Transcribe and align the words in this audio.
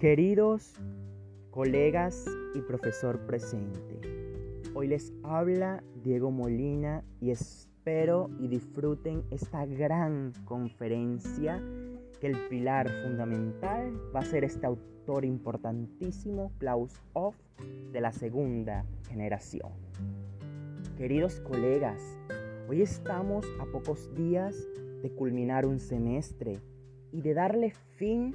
Queridos 0.00 0.72
colegas 1.50 2.24
y 2.54 2.62
profesor 2.62 3.26
presente, 3.26 4.00
hoy 4.72 4.88
les 4.88 5.12
habla 5.22 5.84
Diego 6.02 6.30
Molina 6.30 7.04
y 7.20 7.32
espero 7.32 8.30
y 8.38 8.48
disfruten 8.48 9.24
esta 9.30 9.66
gran 9.66 10.32
conferencia 10.46 11.62
que 12.18 12.28
el 12.28 12.48
pilar 12.48 12.88
fundamental 13.02 13.92
va 14.16 14.20
a 14.20 14.24
ser 14.24 14.42
este 14.42 14.64
autor 14.64 15.26
importantísimo, 15.26 16.50
Klaus 16.56 16.98
Hoff, 17.12 17.36
de 17.92 18.00
la 18.00 18.12
segunda 18.12 18.86
generación. 19.06 19.72
Queridos 20.96 21.40
colegas, 21.40 22.00
hoy 22.70 22.80
estamos 22.80 23.44
a 23.60 23.66
pocos 23.66 24.08
días 24.14 24.56
de 25.02 25.10
culminar 25.10 25.66
un 25.66 25.78
semestre 25.78 26.58
y 27.12 27.20
de 27.20 27.34
darle 27.34 27.74
fin 27.96 28.34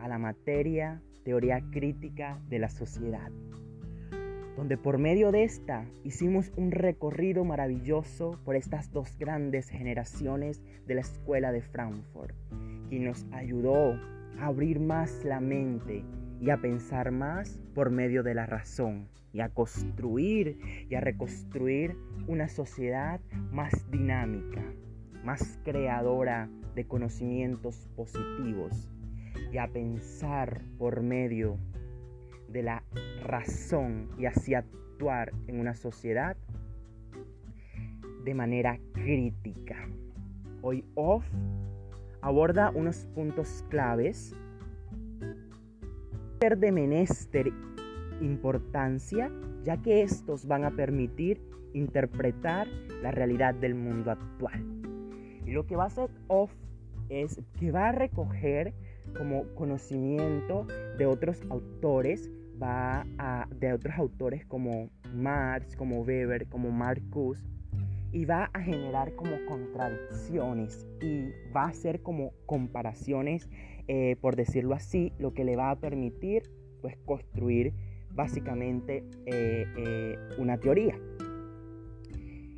a 0.00 0.08
la 0.08 0.18
materia 0.18 1.02
teoría 1.24 1.62
crítica 1.70 2.40
de 2.48 2.58
la 2.58 2.70
sociedad, 2.70 3.30
donde 4.56 4.78
por 4.78 4.98
medio 4.98 5.30
de 5.30 5.44
esta 5.44 5.84
hicimos 6.04 6.52
un 6.56 6.70
recorrido 6.70 7.44
maravilloso 7.44 8.40
por 8.44 8.56
estas 8.56 8.92
dos 8.92 9.16
grandes 9.18 9.68
generaciones 9.68 10.62
de 10.86 10.94
la 10.94 11.02
escuela 11.02 11.52
de 11.52 11.60
Frankfurt, 11.62 12.34
quien 12.88 13.04
nos 13.04 13.26
ayudó 13.32 14.00
a 14.38 14.46
abrir 14.46 14.80
más 14.80 15.24
la 15.24 15.40
mente 15.40 16.04
y 16.40 16.50
a 16.50 16.56
pensar 16.56 17.10
más 17.10 17.60
por 17.74 17.90
medio 17.90 18.22
de 18.22 18.34
la 18.34 18.46
razón 18.46 19.08
y 19.32 19.40
a 19.40 19.50
construir 19.50 20.58
y 20.88 20.94
a 20.94 21.00
reconstruir 21.00 21.94
una 22.26 22.48
sociedad 22.48 23.20
más 23.52 23.90
dinámica, 23.90 24.62
más 25.24 25.58
creadora 25.62 26.48
de 26.74 26.86
conocimientos 26.86 27.86
positivos 27.94 28.88
y 29.52 29.58
a 29.58 29.68
pensar 29.68 30.62
por 30.78 31.02
medio 31.02 31.58
de 32.48 32.62
la 32.62 32.82
razón 33.22 34.08
y 34.18 34.26
así 34.26 34.54
actuar 34.54 35.32
en 35.46 35.60
una 35.60 35.74
sociedad 35.74 36.36
de 38.24 38.34
manera 38.34 38.78
crítica. 38.92 39.88
Hoy 40.62 40.84
Off 40.94 41.24
aborda 42.20 42.70
unos 42.74 43.06
puntos 43.14 43.64
claves 43.68 44.34
de 46.40 46.72
menester 46.72 47.52
importancia 48.20 49.30
ya 49.64 49.76
que 49.76 50.02
estos 50.02 50.46
van 50.46 50.64
a 50.64 50.70
permitir 50.70 51.42
interpretar 51.74 52.66
la 53.02 53.10
realidad 53.10 53.54
del 53.54 53.74
mundo 53.74 54.10
actual. 54.10 54.64
Y 55.44 55.50
lo 55.50 55.66
que 55.66 55.76
va 55.76 55.84
a 55.84 55.86
hacer 55.88 56.10
Off 56.28 56.52
es 57.08 57.40
que 57.58 57.70
va 57.70 57.88
a 57.88 57.92
recoger 57.92 58.72
como 59.16 59.44
conocimiento 59.54 60.66
de 60.98 61.06
otros 61.06 61.40
autores, 61.50 62.30
va 62.60 63.06
a, 63.18 63.46
de 63.54 63.72
otros 63.72 63.94
autores 63.96 64.44
como 64.46 64.90
Marx, 65.14 65.76
como 65.76 66.02
Weber, 66.02 66.48
como 66.48 66.70
Marcus, 66.70 67.44
y 68.12 68.24
va 68.24 68.50
a 68.52 68.60
generar 68.60 69.14
como 69.14 69.36
contradicciones 69.46 70.86
y 71.00 71.30
va 71.54 71.64
a 71.64 71.68
hacer 71.68 72.02
como 72.02 72.32
comparaciones, 72.46 73.48
eh, 73.86 74.16
por 74.20 74.36
decirlo 74.36 74.74
así, 74.74 75.12
lo 75.18 75.34
que 75.34 75.44
le 75.44 75.56
va 75.56 75.70
a 75.70 75.76
permitir 75.76 76.50
pues 76.80 76.96
construir 77.04 77.74
básicamente 78.10 79.04
eh, 79.26 79.66
eh, 79.76 80.18
una 80.38 80.58
teoría. 80.58 80.98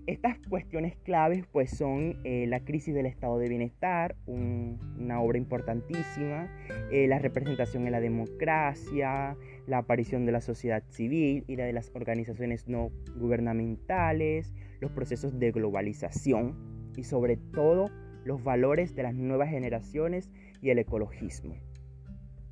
Estas 0.06 0.38
cuestiones 0.48 0.96
claves 0.96 1.44
pues 1.52 1.70
son 1.70 2.16
eh, 2.24 2.46
la 2.48 2.60
crisis 2.64 2.94
del 2.94 3.06
estado 3.06 3.38
de 3.38 3.48
bienestar, 3.48 4.16
una 4.26 5.20
obra 5.20 5.38
importantísima, 5.38 6.48
eh, 6.90 7.06
la 7.06 7.18
representación 7.18 7.86
en 7.86 7.92
la 7.92 8.00
democracia, 8.00 9.36
la 9.66 9.78
aparición 9.78 10.26
de 10.26 10.32
la 10.32 10.40
sociedad 10.40 10.82
civil 10.88 11.44
y 11.46 11.56
la 11.56 11.64
de 11.64 11.72
las 11.72 11.90
organizaciones 11.94 12.66
no 12.66 12.90
gubernamentales, 13.16 14.52
los 14.80 14.90
procesos 14.90 15.38
de 15.38 15.52
globalización 15.52 16.56
y 16.96 17.04
sobre 17.04 17.36
todo 17.36 17.90
los 18.24 18.42
valores 18.42 18.94
de 18.94 19.02
las 19.02 19.14
nuevas 19.14 19.50
generaciones 19.50 20.30
y 20.60 20.70
el 20.70 20.78
ecologismo. 20.78 21.56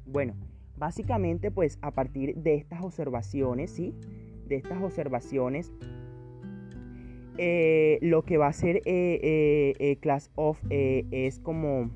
Bueno, 0.07 0.35
básicamente 0.77 1.51
pues 1.51 1.79
a 1.83 1.91
partir 1.93 2.37
de 2.37 2.55
estas 2.55 2.83
observaciones, 2.83 3.71
¿sí? 3.71 3.95
De 4.47 4.57
estas 4.57 4.81
observaciones 4.83 5.73
eh, 7.39 7.99
lo 8.03 8.25
que 8.25 8.37
va 8.37 8.47
a 8.47 8.51
hacer 8.51 8.83
eh, 8.85 9.75
eh, 9.79 9.97
Class 10.01 10.31
of 10.35 10.59
es 10.71 11.39
como 11.39 11.91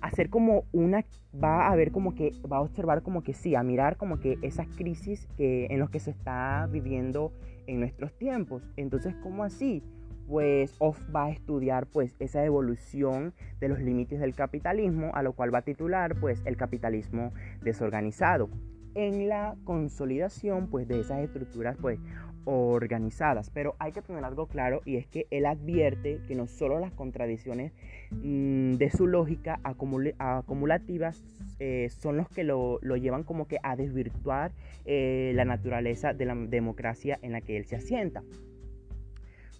hacer 0.00 0.30
como 0.30 0.64
una 0.72 1.04
va 1.34 1.68
a 1.68 1.74
ver 1.74 1.90
como 1.90 2.14
que 2.14 2.30
va 2.50 2.58
a 2.58 2.60
observar 2.60 3.02
como 3.02 3.22
que 3.22 3.34
sí 3.34 3.56
a 3.56 3.64
mirar 3.64 3.96
como 3.96 4.20
que 4.20 4.38
esas 4.42 4.68
crisis 4.68 5.26
que 5.36 5.66
en 5.66 5.80
los 5.80 5.90
que 5.90 5.98
se 5.98 6.12
está 6.12 6.68
viviendo 6.70 7.32
en 7.66 7.80
nuestros 7.80 8.16
tiempos. 8.16 8.62
Entonces 8.76 9.16
cómo 9.22 9.42
así 9.42 9.82
pues 10.28 10.74
Off 10.78 11.00
va 11.14 11.26
a 11.26 11.30
estudiar 11.30 11.86
pues 11.86 12.14
esa 12.18 12.44
evolución 12.44 13.34
de 13.60 13.68
los 13.68 13.80
límites 13.80 14.20
del 14.20 14.34
capitalismo 14.34 15.10
a 15.14 15.22
lo 15.22 15.32
cual 15.32 15.54
va 15.54 15.58
a 15.58 15.62
titular 15.62 16.14
pues 16.20 16.42
el 16.46 16.56
capitalismo 16.56 17.32
desorganizado. 17.62 18.48
En 18.94 19.28
la 19.28 19.56
consolidación 19.64 20.68
pues 20.68 20.88
de 20.88 21.00
esas 21.00 21.20
estructuras 21.20 21.76
pues 21.80 21.98
organizadas. 22.46 23.50
Pero 23.50 23.76
hay 23.78 23.92
que 23.92 24.02
tener 24.02 24.24
algo 24.24 24.46
claro 24.46 24.80
y 24.84 24.96
es 24.96 25.06
que 25.06 25.26
él 25.30 25.46
advierte 25.46 26.20
que 26.26 26.34
no 26.34 26.46
solo 26.46 26.78
las 26.78 26.92
contradicciones 26.92 27.72
mm, 28.10 28.74
de 28.74 28.90
su 28.90 29.06
lógica 29.06 29.60
acumulativas 29.62 31.22
eh, 31.58 31.88
son 31.90 32.16
los 32.16 32.28
que 32.28 32.44
lo, 32.44 32.78
llevan 32.80 33.24
como 33.24 33.46
que 33.46 33.58
a 33.62 33.76
desvirtuar 33.76 34.52
eh, 34.84 35.32
la 35.34 35.44
naturaleza 35.44 36.12
de 36.12 36.24
la 36.24 36.34
democracia 36.34 37.18
en 37.22 37.32
la 37.32 37.40
que 37.40 37.56
él 37.56 37.66
se 37.66 37.76
asienta. 37.76 38.22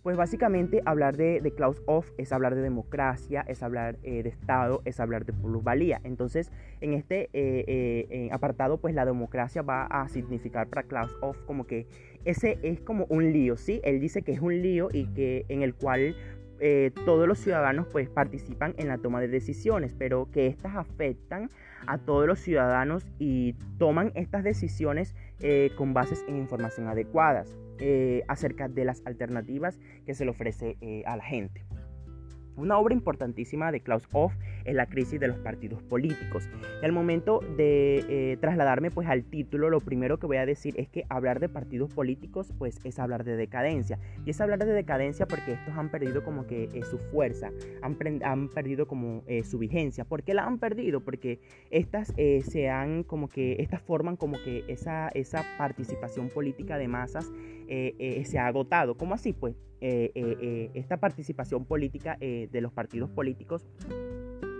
Pues 0.06 0.17
básicamente 0.17 0.83
hablar 0.84 1.17
de, 1.17 1.53
Klaus 1.56 1.83
Hoff 1.87 2.12
es 2.17 2.33
hablar 2.33 2.55
de 2.55 2.62
democracia, 2.62 3.44
es 3.49 3.65
hablar 3.65 3.97
eh, 4.05 4.22
de 4.22 4.28
Estado, 4.28 4.81
es 4.84 5.00
hablar 5.00 5.27
de 5.27 5.33
plusvalía. 5.33 6.00
Entonces, 6.05 6.53
en 6.81 6.93
este 6.93 7.28
apartado, 8.31 8.78
pues 8.78 8.95
la 8.95 9.05
democracia 9.05 9.62
va 9.62 9.83
a 9.87 10.06
significar 10.06 10.69
para 10.69 10.84
Klaus 10.84 11.11
Hoff 11.22 11.43
como 11.45 11.66
que 11.66 11.89
ese 12.25 12.61
es 12.62 12.81
como 12.83 13.06
un 13.09 13.33
lío, 13.33 13.56
¿sí? 13.56 13.81
Él 13.83 13.99
dice 13.99 14.22
que 14.22 14.31
es 14.31 14.41
un 14.41 14.62
lío 14.62 14.91
y 14.93 15.09
que 15.09 15.45
en 15.49 15.62
el 15.62 15.75
cual 15.75 16.15
eh, 16.59 16.91
todos 17.05 17.28
los 17.28 17.39
ciudadanos 17.39 17.87
pues 17.89 18.09
participan 18.09 18.75
en 18.78 18.89
la 18.89 18.97
toma 18.97 19.21
de 19.21 19.28
decisiones, 19.28 19.93
pero 19.93 20.31
que 20.31 20.47
éstas 20.47 20.75
afectan 20.75 21.50
a 21.87 21.99
todos 21.99 22.27
los 22.27 22.39
ciudadanos 22.39 23.06
y 23.19 23.55
toman 23.78 24.11
estas 24.15 24.43
decisiones 24.43 25.15
eh, 25.41 25.70
con 25.76 25.94
bases 25.94 26.24
en 26.28 26.36
información 26.36 26.88
adecuadas 26.88 27.56
eh, 27.78 28.22
acerca 28.28 28.69
de 28.69 28.84
las 28.84 29.02
alternativas 29.04 29.78
que 30.04 30.14
se 30.14 30.24
le 30.24 30.30
ofrece 30.30 30.76
a 31.06 31.16
la 31.16 31.24
gente. 31.24 31.64
Una 32.56 32.78
obra 32.78 32.94
importantísima 32.94 33.71
de 33.71 33.81
Klaus 33.81 34.09
Hoff 34.12 34.33
es 34.65 34.75
la 34.75 34.87
crisis 34.87 35.21
de 35.21 35.28
los 35.28 35.39
partidos 35.39 35.83
políticos. 35.83 36.49
Y 36.83 36.84
al 36.84 36.93
momento 36.93 37.41
de 37.56 38.05
eh, 38.09 38.37
trasladarme 38.41 38.91
pues 38.91 39.09
al 39.09 39.25
título, 39.25 39.69
lo 39.69 39.81
primero 39.81 40.19
que 40.19 40.27
voy 40.27 40.39
a 40.39 40.47
decir 40.47 40.75
es 40.78 40.89
que 40.89 41.05
hablar 41.09 41.39
de 41.39 41.49
partidos 41.49 41.93
políticos 41.93 42.53
pues 42.59 42.81
es 42.84 42.99
hablar 42.99 43.25
de 43.25 43.37
decadencia. 43.37 43.99
Y 44.25 44.31
es 44.31 44.41
hablar 44.41 44.59
de 44.59 44.72
decadencia 44.72 45.27
porque 45.27 45.53
estos 45.53 45.75
han 45.77 45.91
perdido 45.91 46.25
como 46.25 46.47
que 46.47 46.65
eh, 46.72 46.83
su 46.83 46.99
fuerza, 46.99 47.50
han, 47.83 47.97
han 48.25 48.49
perdido 48.49 48.87
como 48.87 49.22
eh, 49.27 49.45
su 49.45 49.59
vigencia. 49.59 50.05
¿Por 50.05 50.22
qué 50.22 50.34
la 50.34 50.45
han 50.45 50.59
perdido? 50.59 51.00
Porque 51.00 51.41
estas 51.71 52.12
se 52.16 52.69
han 52.69 53.03
como 53.03 53.28
que, 53.28 53.56
estas 53.59 53.83
forman 53.83 54.16
como 54.16 54.39
que 54.43 54.65
esa, 54.69 55.09
esa 55.09 55.45
participación 55.59 56.28
política 56.31 56.78
de 56.78 56.89
masas 56.89 57.31
se 57.69 58.38
ha 58.38 58.47
agotado. 58.47 58.97
¿Cómo 58.97 59.15
así? 59.15 59.32
Pues 59.32 59.54
esta 59.80 60.97
participación 60.98 61.65
política 61.65 62.16
de 62.18 62.60
los 62.60 62.72
partidos 62.72 63.10
políticos 63.10 63.66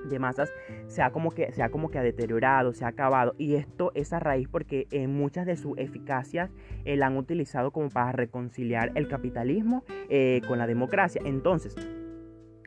de 0.09 0.19
masas 0.19 0.53
se 0.87 1.03
ha 1.03 1.11
como 1.11 1.31
que 1.31 1.53
se 1.53 1.63
ha 1.63 1.69
como 1.69 1.91
que 1.91 1.99
ha 1.99 2.03
deteriorado, 2.03 2.73
se 2.73 2.85
ha 2.85 2.89
acabado 2.89 3.35
y 3.39 3.55
esto 3.55 3.93
es 3.95 4.13
a 4.13 4.21
raíz 4.21 4.49
porque 4.49 4.87
en 4.91 5.15
muchas 5.15 5.47
de 5.47 5.57
sus 5.57 5.77
eficacias 5.79 6.51
eh, 6.85 6.97
la 6.97 7.07
han 7.07 7.17
utilizado 7.17 7.71
como 7.71 7.91
para 7.91 8.13
reconciliar 8.13 8.93
el 8.95 9.09
capitalismo 9.09 9.85
eh, 10.09 10.41
con 10.47 10.59
la 10.59 10.67
democracia. 10.67 11.21
Entonces, 11.25 11.77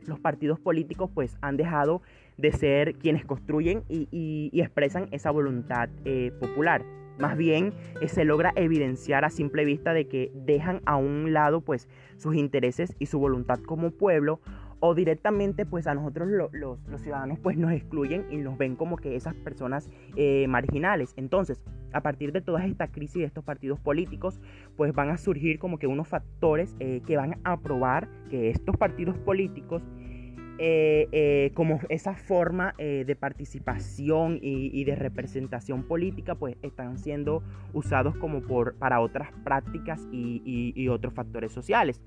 los 0.06 0.18
partidos 0.20 0.60
políticos 0.60 1.10
pues 1.14 1.36
han 1.40 1.56
dejado 1.56 2.02
de 2.36 2.52
ser 2.52 2.94
quienes 2.94 3.24
construyen 3.24 3.84
y, 3.88 4.50
expresan 4.54 5.08
esa 5.10 5.30
voluntad 5.30 5.88
eh, 6.04 6.32
popular. 6.40 6.82
Más 7.20 7.36
bien 7.36 7.74
se 8.06 8.24
logra 8.24 8.52
evidenciar 8.56 9.24
a 9.24 9.30
simple 9.30 9.64
vista 9.64 9.92
de 9.92 10.08
que 10.08 10.32
dejan 10.34 10.80
a 10.86 10.96
un 10.96 11.32
lado 11.32 11.60
pues 11.60 11.88
sus 12.16 12.34
intereses 12.34 12.96
y 12.98 13.06
su 13.06 13.18
voluntad 13.18 13.60
como 13.60 13.90
pueblo 13.90 14.40
o 14.80 14.94
directamente 14.94 15.66
pues 15.66 15.86
a 15.86 15.94
nosotros 15.94 16.28
los, 16.52 16.78
ciudadanos 17.00 17.38
pues 17.38 17.56
nos 17.56 17.72
excluyen 17.72 18.26
y 18.30 18.38
nos 18.38 18.56
ven 18.56 18.76
como 18.76 18.96
que 18.96 19.14
esas 19.14 19.34
personas 19.34 19.90
eh, 20.16 20.46
marginales. 20.48 21.12
Entonces, 21.16 21.62
a 21.92 22.00
partir 22.00 22.32
de 22.32 22.40
toda 22.40 22.64
esta 22.64 22.88
crisis 22.88 23.20
de 23.20 23.24
estos 23.24 23.44
partidos 23.44 23.78
políticos, 23.78 24.40
pues 24.76 24.92
van 24.94 25.10
a 25.10 25.18
surgir 25.18 25.58
como 25.58 25.78
que 25.78 25.86
unos 25.86 26.08
factores 26.08 26.74
eh, 26.80 27.02
que 27.06 27.16
van 27.16 27.38
a 27.44 27.60
probar 27.60 28.08
que 28.30 28.50
estos 28.50 28.76
partidos 28.76 29.18
políticos 29.18 29.82
eh, 30.62 31.08
eh, 31.12 31.52
como 31.54 31.80
esa 31.88 32.14
forma 32.14 32.74
eh, 32.76 33.04
de 33.06 33.16
participación 33.16 34.38
y, 34.42 34.84
de 34.84 34.94
representación 34.94 35.84
política, 35.84 36.34
pues 36.34 36.58
están 36.60 36.98
siendo 36.98 37.42
usados 37.72 38.14
como 38.18 38.42
por, 38.42 38.74
para 38.74 39.00
otras 39.00 39.30
prácticas 39.42 40.06
y, 40.12 40.86
otros 40.88 41.14
factores 41.14 41.52
sociales. 41.52 42.02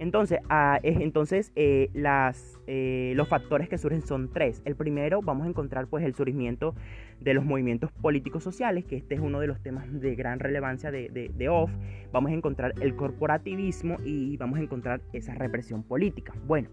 Entonces, 0.00 0.40
ah, 0.48 0.80
entonces 0.82 1.52
las, 1.94 2.58
los 2.66 3.28
factores 3.28 3.68
que 3.68 3.78
surgen 3.78 4.02
son 4.02 4.32
tres. 4.32 4.62
El 4.64 4.74
primero, 4.74 5.20
vamos 5.22 5.46
a 5.46 5.50
encontrar 5.50 5.86
pues 5.86 6.04
el 6.04 6.14
surgimiento 6.14 6.74
de 7.20 7.34
los 7.34 7.44
movimientos 7.44 7.92
políticos 7.92 8.42
sociales, 8.42 8.84
que 8.86 8.96
este 8.96 9.14
es 9.14 9.20
uno 9.20 9.38
de 9.38 9.46
los 9.46 9.62
temas 9.62 9.86
de 10.00 10.14
gran 10.14 10.40
relevancia 10.40 10.90
de, 10.90 11.10
de, 11.10 11.30
de 11.32 11.48
OFF. 11.48 11.70
Vamos 12.12 12.32
a 12.32 12.34
encontrar 12.34 12.72
el 12.80 12.96
corporativismo 12.96 13.98
y 14.04 14.36
vamos 14.38 14.58
a 14.58 14.62
encontrar 14.62 15.02
esa 15.12 15.34
represión 15.34 15.82
política. 15.82 16.32
Bueno, 16.46 16.70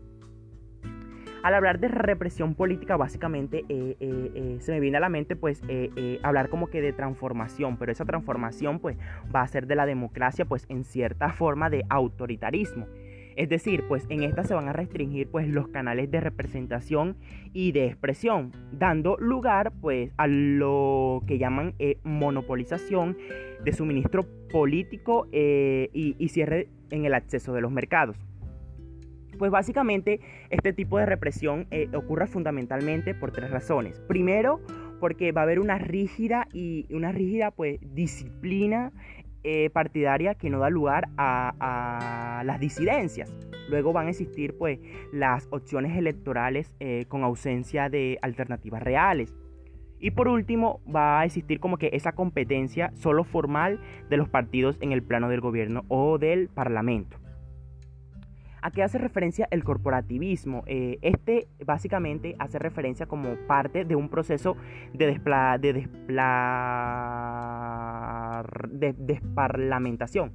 al 1.44 1.54
hablar 1.54 1.80
de 1.80 1.88
represión 1.88 2.56
política, 2.56 2.98
básicamente 2.98 3.60
eh, 3.70 3.96
eh, 4.00 4.32
eh, 4.36 4.58
se 4.60 4.72
me 4.72 4.80
viene 4.80 4.98
a 4.98 5.00
la 5.00 5.10
mente 5.10 5.36
pues 5.36 5.62
hablar 6.24 6.50
como 6.50 6.68
que 6.68 6.82
de 6.82 6.94
transformación, 6.94 7.78
pero 7.78 7.92
esa 7.92 8.06
transformación 8.06 8.80
pues 8.80 8.98
va 9.34 9.44
a 9.44 9.48
ser 9.48 9.68
de 9.68 9.76
la 9.76 9.86
democracia 9.86 10.46
pues 10.46 10.66
en 10.70 10.84
cierta 10.84 11.32
forma 11.32 11.70
de 11.70 11.86
autoritarismo. 11.90 12.88
Es 13.38 13.50
decir, 13.50 13.84
pues 13.88 14.06
en 14.10 14.24
esta 14.24 14.44
se 14.44 14.56
van 14.56 14.68
a 14.68 14.74
restringir 14.74 15.30
pues 15.30 15.48
los 15.48 15.68
canales 15.68 16.10
de 16.10 16.20
representación 16.20 17.16
y 17.54 17.72
de 17.72 17.86
expresión, 17.86 18.52
dando 18.72 19.16
lugar 19.18 19.72
pues 19.80 20.12
a 20.18 20.26
lo 20.26 21.22
que 21.28 21.38
llaman 21.38 21.76
monopolización 22.04 23.16
de 23.64 23.74
suministro 23.74 24.26
político 24.50 25.28
y 25.32 26.30
cierre 26.30 26.68
en 26.90 27.06
el 27.06 27.14
acceso 27.14 27.54
de 27.54 27.62
los 27.62 27.72
mercados. 27.72 28.18
Pues 29.38 29.52
básicamente 29.52 30.20
este 30.50 30.74
tipo 30.74 30.98
de 30.98 31.06
represión 31.06 31.68
eh, 31.70 31.90
ocurre 31.94 32.28
fundamentalmente 32.28 33.14
por 33.14 33.32
tres 33.32 33.52
razones. 33.52 34.00
Primero, 34.08 34.62
porque 35.00 35.32
va 35.32 35.42
a 35.42 35.44
haber 35.44 35.60
una 35.60 35.78
rígida 35.78 36.48
y 36.54 36.88
una 36.90 37.12
rígida 37.12 37.52
pues 37.52 37.80
disciplina 37.94 38.92
eh, 39.44 39.70
partidaria 39.70 40.36
que 40.36 40.50
no 40.50 40.60
da 40.60 40.70
lugar 40.70 41.10
a, 41.18 42.42
las 42.46 42.60
disidencias. 42.60 43.34
Luego 43.70 43.94
van 43.94 44.08
a 44.08 44.10
existir 44.12 44.56
pues 44.58 44.80
las 45.12 45.48
opciones 45.52 45.98
electorales 45.98 46.74
eh, 46.80 47.06
con 47.08 47.24
ausencia 47.24 47.90
de 47.90 48.18
alternativas 48.22 48.82
reales. 48.82 49.34
Y 50.00 50.12
por 50.12 50.28
último, 50.28 50.80
va 50.94 51.22
a 51.22 51.26
existir 51.26 51.60
como 51.60 51.78
que 51.78 51.90
esa 51.94 52.12
competencia 52.12 52.92
solo 52.96 53.24
formal 53.24 53.80
de 54.10 54.18
los 54.18 54.30
partidos 54.30 54.78
en 54.82 54.92
el 54.92 55.02
plano 55.02 55.28
del 55.28 55.42
gobierno 55.42 55.86
o 55.88 56.18
del 56.20 56.50
parlamento. 56.50 57.18
¿A 58.62 58.72
qué 58.72 58.84
hace 58.84 58.98
referencia 58.98 59.48
el 59.52 59.64
corporativismo? 59.64 60.64
Eh, 60.66 60.98
este 61.02 61.48
básicamente 61.66 62.36
hace 62.40 62.60
referencia 62.60 63.06
como 63.06 63.36
parte 63.48 63.86
de 63.86 63.96
un 63.96 64.10
proceso 64.10 64.58
de, 64.94 65.08
de, 65.08 65.88
de 68.70 68.94
desparlamentación. 68.94 70.32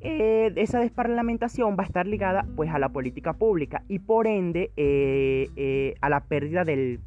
Eh, 0.00 0.52
esa 0.56 0.78
desparlamentación 0.78 1.76
va 1.76 1.82
a 1.82 1.86
estar 1.86 2.06
ligada 2.06 2.46
pues 2.54 2.70
a 2.70 2.78
la 2.78 2.88
política 2.90 3.32
pública 3.32 3.82
y 3.88 3.98
por 3.98 4.28
ende 4.28 4.70
eh, 4.76 5.94
a 6.00 6.08
la 6.08 6.20
pérdida 6.20 6.62
del 6.64 7.00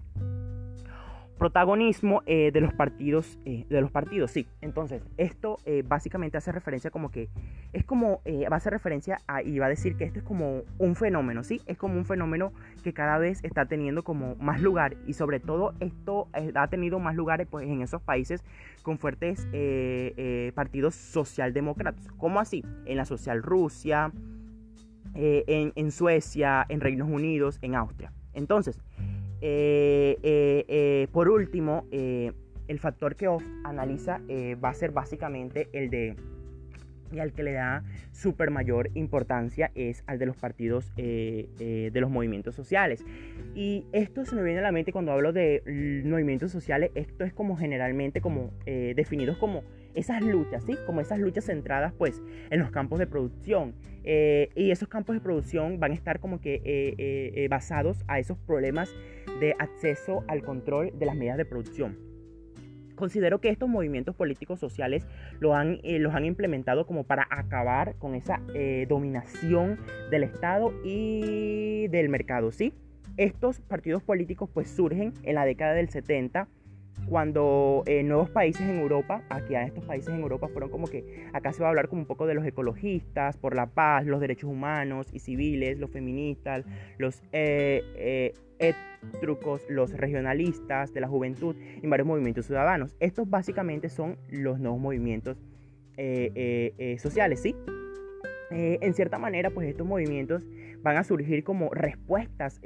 protagonismo 1.41 2.21
eh, 2.27 2.51
de 2.53 2.61
los 2.61 2.71
partidos, 2.71 3.39
eh, 3.45 3.65
de 3.67 3.81
los 3.81 3.89
partidos, 3.89 4.29
sí. 4.29 4.45
Entonces, 4.61 5.01
esto 5.17 5.57
eh, 5.65 5.81
básicamente 5.83 6.37
hace 6.37 6.51
referencia 6.51 6.91
como 6.91 7.09
que 7.09 7.29
es 7.73 7.83
como, 7.83 8.21
va 8.27 8.53
a 8.53 8.57
hacer 8.57 8.73
referencia 8.73 9.17
a, 9.25 9.41
y 9.41 9.57
va 9.57 9.65
a 9.65 9.69
decir 9.69 9.95
que 9.95 10.03
esto 10.03 10.19
es 10.19 10.23
como 10.23 10.61
un 10.77 10.95
fenómeno, 10.95 11.43
sí, 11.43 11.59
es 11.65 11.79
como 11.79 11.95
un 11.95 12.05
fenómeno 12.05 12.53
que 12.83 12.93
cada 12.93 13.17
vez 13.17 13.43
está 13.43 13.65
teniendo 13.65 14.03
como 14.03 14.35
más 14.35 14.61
lugar 14.61 14.97
y 15.07 15.13
sobre 15.13 15.39
todo 15.39 15.73
esto 15.79 16.27
ha 16.53 16.67
tenido 16.67 16.99
más 16.99 17.15
lugares 17.15 17.47
pues 17.49 17.67
en 17.67 17.81
esos 17.81 18.03
países 18.03 18.43
con 18.83 18.99
fuertes 18.99 19.47
partidos 20.53 20.93
socialdemócratas, 20.93 22.07
como 22.17 22.39
así, 22.39 22.63
en 22.85 22.97
la 22.97 23.05
social 23.05 23.41
Rusia, 23.41 24.11
en, 25.15 25.73
en 25.75 25.91
Suecia, 25.91 26.67
en 26.69 26.81
Reinos 26.81 27.09
Unidos, 27.09 27.57
en 27.63 27.73
Austria. 27.73 28.13
Entonces, 28.33 28.79
eh, 29.41 30.17
eh, 30.21 30.65
eh, 30.67 31.07
por 31.11 31.27
último, 31.27 31.87
el 31.91 32.79
factor 32.79 33.15
que 33.15 33.27
Off 33.27 33.43
analiza 33.63 34.21
va 34.63 34.69
a 34.69 34.73
ser 34.73 34.91
básicamente 34.91 35.67
el 35.73 35.89
de 35.89 36.15
y 37.11 37.19
al 37.19 37.33
que 37.33 37.43
le 37.43 37.53
da 37.53 37.83
súper 38.11 38.51
mayor 38.51 38.89
importancia 38.93 39.71
es 39.75 40.03
al 40.07 40.19
de 40.19 40.25
los 40.25 40.37
partidos 40.37 40.91
de 40.95 41.91
los 41.93 42.09
movimientos 42.09 42.55
sociales. 42.55 43.03
Y 43.55 43.85
esto 43.91 44.25
se 44.25 44.35
me 44.35 44.43
viene 44.43 44.59
a 44.59 44.63
la 44.63 44.71
mente 44.71 44.91
cuando 44.91 45.11
hablo 45.11 45.33
de 45.33 46.01
movimientos 46.05 46.51
sociales, 46.51 46.91
esto 46.95 47.23
es 47.23 47.33
como 47.33 47.57
generalmente 47.57 48.21
como 48.21 48.51
definidos 48.65 49.37
como 49.37 49.63
esas 49.93 50.21
luchas, 50.23 50.63
¿sí? 50.63 50.77
Como 50.85 51.01
esas 51.01 51.19
luchas 51.19 51.45
centradas 51.45 51.93
pues 51.93 52.21
en 52.49 52.59
los 52.59 52.71
campos 52.71 52.99
de 52.99 53.07
producción. 53.07 53.73
y 54.03 54.71
esos 54.71 54.87
campos 54.87 55.15
de 55.15 55.21
producción 55.21 55.79
van 55.79 55.91
a 55.91 55.95
estar 55.95 56.19
como 56.19 56.39
que 56.39 57.47
basados 57.49 58.03
a 58.07 58.19
esos 58.19 58.37
problemas 58.37 58.93
de 59.39 59.55
acceso 59.59 60.23
al 60.27 60.43
control 60.43 60.91
de 60.97 61.05
las 61.05 61.15
medidas 61.15 61.37
de 61.37 61.45
producción. 61.45 62.10
Considero 62.95 63.39
que 63.39 63.49
estos 63.49 63.69
movimientos 63.69 64.15
políticos 64.15 64.59
sociales 64.59 65.05
han, 65.53 65.79
eh, 65.83 65.99
los 65.99 66.13
han 66.13 66.25
implementado 66.25 66.85
como 66.85 67.03
para 67.03 67.27
acabar 67.29 67.95
con 67.97 68.15
esa 68.15 68.41
eh, 68.53 68.85
dominación 68.87 69.79
del 70.09 70.23
Estado 70.23 70.73
y 70.83 71.87
del 71.89 72.09
mercado, 72.09 72.51
¿sí? 72.51 72.73
Estos 73.17 73.59
partidos 73.59 74.03
políticos 74.03 74.49
pues 74.53 74.69
surgen 74.69 75.13
en 75.23 75.35
la 75.35 75.45
década 75.45 75.73
del 75.73 75.89
70 75.89 76.47
cuando 77.09 77.83
eh, 77.87 78.03
nuevos 78.03 78.29
países 78.29 78.61
en 78.61 78.79
Europa, 78.79 79.23
aquí 79.29 79.55
a 79.55 79.63
estos 79.63 79.83
países 79.83 80.13
en 80.13 80.21
Europa 80.21 80.47
fueron 80.49 80.69
como 80.69 80.87
que, 80.87 81.25
acá 81.33 81.51
se 81.51 81.61
va 81.61 81.67
a 81.67 81.69
hablar 81.71 81.87
como 81.87 82.01
un 82.01 82.07
poco 82.07 82.27
de 82.27 82.35
los 82.35 82.45
ecologistas, 82.45 83.37
por 83.37 83.55
la 83.55 83.65
paz, 83.65 84.05
los 84.05 84.21
derechos 84.21 84.49
humanos 84.49 85.07
y 85.11 85.19
civiles, 85.19 85.79
los 85.79 85.89
feministas, 85.89 86.63
los 86.99 87.21
los 89.69 89.91
regionalistas 89.93 90.93
de 90.93 91.01
la 91.01 91.07
juventud 91.07 91.55
y 91.81 91.87
varios 91.87 92.07
movimientos 92.07 92.45
ciudadanos. 92.45 92.95
Estos 92.99 93.29
básicamente 93.29 93.89
son 93.89 94.17
los 94.29 94.59
nuevos 94.59 94.79
movimientos 94.79 95.37
eh, 95.97 96.95
sociales, 96.99 97.41
¿sí? 97.41 97.55
en 98.51 98.93
cierta 98.93 99.17
manera, 99.17 99.49
pues 99.49 99.69
estos 99.69 99.87
movimientos 99.87 100.45
van 100.83 100.97
a 100.97 101.03
surgir 101.03 101.43
como 101.43 101.69
respuestas 101.69 102.59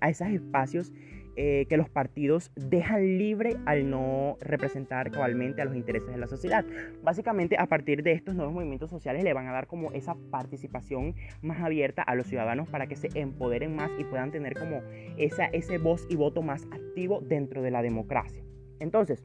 a 0.00 0.08
esos 0.08 0.28
espacios 0.28 0.92
eh, 1.38 1.66
que 1.68 1.76
los 1.76 1.90
partidos 1.90 2.50
dejan 2.54 3.18
libre 3.18 3.56
al 3.66 3.90
no 3.90 4.38
representar 4.40 5.10
cabalmente 5.10 5.60
a 5.60 5.66
los 5.66 5.76
intereses 5.76 6.08
de 6.08 6.16
la 6.16 6.26
sociedad. 6.26 6.64
Básicamente, 7.02 7.56
a 7.58 7.66
partir 7.66 8.02
de 8.02 8.12
estos 8.12 8.34
nuevos 8.34 8.54
movimientos 8.54 8.88
sociales 8.88 9.22
le 9.22 9.34
van 9.34 9.46
a 9.46 9.52
dar 9.52 9.66
como 9.66 9.92
esa 9.92 10.16
participación 10.30 11.14
más 11.42 11.60
abierta 11.60 12.02
a 12.02 12.14
los 12.14 12.26
ciudadanos 12.26 12.68
para 12.70 12.86
que 12.86 12.96
se 12.96 13.08
empoderen 13.14 13.76
más 13.76 13.90
y 13.98 14.04
puedan 14.04 14.30
tener 14.30 14.54
como 14.54 14.80
esa, 15.18 15.44
ese 15.46 15.76
voz 15.76 16.06
y 16.08 16.16
voto 16.16 16.40
más 16.40 16.64
activo 16.72 17.20
dentro 17.20 17.60
de 17.60 17.70
la 17.70 17.82
democracia. 17.82 18.42
Entonces, 18.80 19.22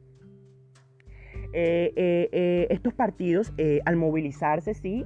eh, 1.54 1.94
eh, 1.96 2.68
estos 2.70 2.94
partidos, 2.94 3.54
al 3.86 3.96
movilizarse, 3.96 4.74
sí, 4.74 5.06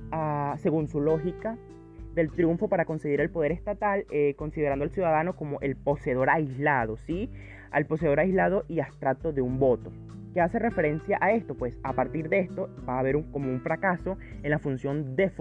según 0.57 0.87
su 0.87 1.01
lógica, 1.01 1.59
del 2.15 2.31
triunfo 2.31 2.67
para 2.67 2.85
conseguir 2.85 3.21
el 3.21 3.29
poder 3.29 3.51
estatal, 3.51 4.05
eh, 4.09 4.33
considerando 4.35 4.83
al 4.83 4.91
ciudadano 4.91 5.35
como 5.35 5.59
el 5.61 5.75
poseedor 5.75 6.29
aislado, 6.29 6.97
¿sí? 6.97 7.29
Al 7.71 7.85
poseedor 7.85 8.21
aislado 8.21 8.63
y 8.67 8.79
abstracto 8.79 9.33
de 9.33 9.41
un 9.41 9.59
voto. 9.59 9.91
¿Qué 10.33 10.41
hace 10.41 10.59
referencia 10.59 11.17
a 11.21 11.31
esto? 11.31 11.55
Pues 11.55 11.77
a 11.83 11.93
partir 11.93 12.29
de 12.29 12.39
esto 12.39 12.69
va 12.87 12.95
a 12.95 12.99
haber 12.99 13.15
un, 13.15 13.23
como 13.31 13.49
un 13.49 13.61
fracaso 13.61 14.17
en 14.43 14.49
la 14.49 14.59
función 14.59 15.15
de, 15.15 15.31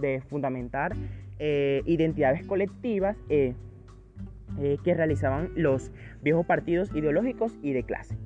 de 0.00 0.20
fundamentar 0.28 0.92
eh, 1.38 1.82
identidades 1.86 2.46
colectivas 2.46 3.16
eh, 3.28 3.54
que 4.84 4.94
realizaban 4.94 5.50
los 5.56 5.90
viejos 6.22 6.46
partidos 6.46 6.94
ideológicos 6.94 7.56
y 7.62 7.72
de 7.72 7.82
clase. 7.82 8.16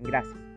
Gracias. 0.00 0.47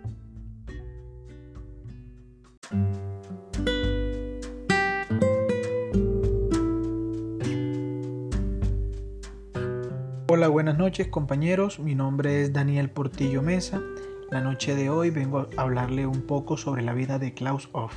Hola, 10.42 10.50
buenas 10.50 10.80
noches 10.80 11.06
compañeros, 11.06 11.78
mi 11.78 11.94
nombre 11.94 12.42
es 12.42 12.52
Daniel 12.52 12.90
Portillo 12.90 13.44
Mesa. 13.44 13.80
La 14.32 14.42
noche 14.42 14.74
de 14.74 14.90
hoy 14.90 15.12
vengo 15.12 15.48
a 15.56 15.62
hablarle 15.62 16.08
un 16.08 16.24
poco 16.24 16.58
sobre 16.58 16.82
la 16.82 16.96
vida 16.96 17.20
de 17.20 17.36
Klaus 17.36 17.70
Hoff. 17.74 17.94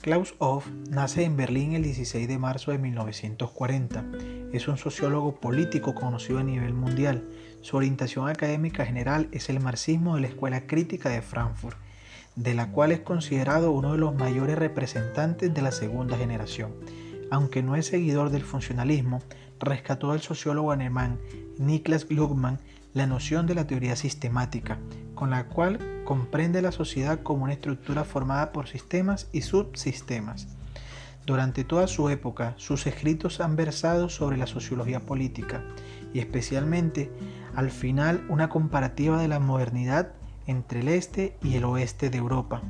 Klaus 0.00 0.36
Hoff 0.38 0.68
nace 0.88 1.24
en 1.24 1.36
Berlín 1.36 1.72
el 1.72 1.82
16 1.82 2.28
de 2.28 2.38
marzo 2.38 2.70
de 2.70 2.78
1940. 2.78 4.04
Es 4.52 4.68
un 4.68 4.78
sociólogo 4.78 5.40
político 5.40 5.96
conocido 5.96 6.38
a 6.38 6.44
nivel 6.44 6.74
mundial. 6.74 7.28
Su 7.60 7.76
orientación 7.76 8.28
académica 8.28 8.86
general 8.86 9.26
es 9.32 9.48
el 9.48 9.58
marxismo 9.58 10.14
de 10.14 10.20
la 10.20 10.28
Escuela 10.28 10.68
Crítica 10.68 11.08
de 11.08 11.22
Frankfurt, 11.22 11.76
de 12.36 12.54
la 12.54 12.70
cual 12.70 12.92
es 12.92 13.00
considerado 13.00 13.72
uno 13.72 13.94
de 13.94 13.98
los 13.98 14.14
mayores 14.14 14.56
representantes 14.56 15.52
de 15.52 15.62
la 15.62 15.72
segunda 15.72 16.16
generación. 16.16 16.70
Aunque 17.30 17.62
no 17.62 17.76
es 17.76 17.86
seguidor 17.86 18.30
del 18.30 18.42
funcionalismo, 18.42 19.20
rescató 19.60 20.12
del 20.12 20.20
sociólogo 20.20 20.72
alemán 20.72 21.18
Niklas 21.58 22.06
Gluckman 22.06 22.60
la 22.94 23.06
noción 23.06 23.46
de 23.46 23.54
la 23.54 23.66
teoría 23.66 23.96
sistemática, 23.96 24.78
con 25.14 25.30
la 25.30 25.46
cual 25.46 25.78
comprende 26.04 26.62
la 26.62 26.72
sociedad 26.72 27.22
como 27.22 27.44
una 27.44 27.52
estructura 27.52 28.04
formada 28.04 28.52
por 28.52 28.66
sistemas 28.66 29.28
y 29.32 29.42
subsistemas. 29.42 30.48
Durante 31.26 31.62
toda 31.62 31.86
su 31.88 32.08
época, 32.08 32.54
sus 32.56 32.86
escritos 32.86 33.40
han 33.40 33.54
versado 33.54 34.08
sobre 34.08 34.38
la 34.38 34.46
sociología 34.46 35.00
política 35.00 35.62
y 36.14 36.20
especialmente 36.20 37.12
al 37.54 37.70
final 37.70 38.24
una 38.30 38.48
comparativa 38.48 39.20
de 39.20 39.28
la 39.28 39.38
modernidad 39.38 40.14
entre 40.46 40.80
el 40.80 40.88
este 40.88 41.36
y 41.42 41.56
el 41.56 41.64
oeste 41.64 42.08
de 42.08 42.16
Europa. 42.16 42.62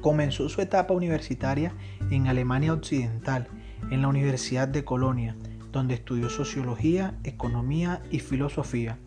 Comenzó 0.00 0.48
su 0.48 0.62
etapa 0.62 0.94
universitaria 0.94 1.74
en 2.10 2.28
Alemania 2.28 2.72
Occidental, 2.72 3.48
en 3.90 4.02
la 4.02 4.08
Universidad 4.08 4.68
de 4.68 4.84
Colonia, 4.84 5.36
donde 5.72 5.94
estudió 5.94 6.30
sociología, 6.30 7.18
economía 7.24 8.02
y 8.10 8.20
filosofía. 8.20 8.98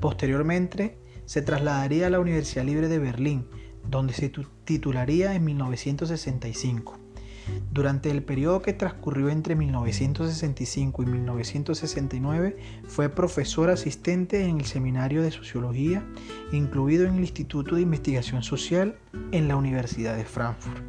Posteriormente 0.00 0.98
se 1.24 1.42
trasladaría 1.42 2.06
a 2.06 2.10
la 2.10 2.20
Universidad 2.20 2.64
Libre 2.64 2.88
de 2.88 2.98
Berlín, 2.98 3.46
donde 3.88 4.12
se 4.12 4.32
titularía 4.64 5.34
en 5.34 5.44
1965. 5.44 6.98
Durante 7.72 8.10
el 8.10 8.22
periodo 8.22 8.62
que 8.62 8.72
transcurrió 8.72 9.28
entre 9.28 9.56
1965 9.56 11.02
y 11.02 11.06
1969 11.06 12.56
fue 12.86 13.08
profesor 13.08 13.70
asistente 13.70 14.46
en 14.46 14.60
el 14.60 14.66
Seminario 14.66 15.22
de 15.22 15.30
Sociología, 15.30 16.04
incluido 16.52 17.06
en 17.06 17.14
el 17.14 17.20
Instituto 17.20 17.74
de 17.74 17.82
Investigación 17.82 18.42
Social 18.42 18.96
en 19.32 19.48
la 19.48 19.56
Universidad 19.56 20.16
de 20.16 20.24
Frankfurt, 20.24 20.82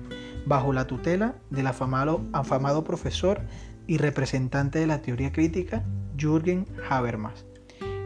bajo 0.45 0.73
la 0.73 0.87
tutela 0.87 1.35
del 1.49 1.67
afamado, 1.67 2.83
profesor 2.83 3.41
y 3.87 3.97
representante 3.97 4.79
de 4.79 4.87
la 4.87 5.01
teoría 5.01 5.31
crítica 5.31 5.83
Jürgen 6.17 6.65
Habermas. 6.89 7.45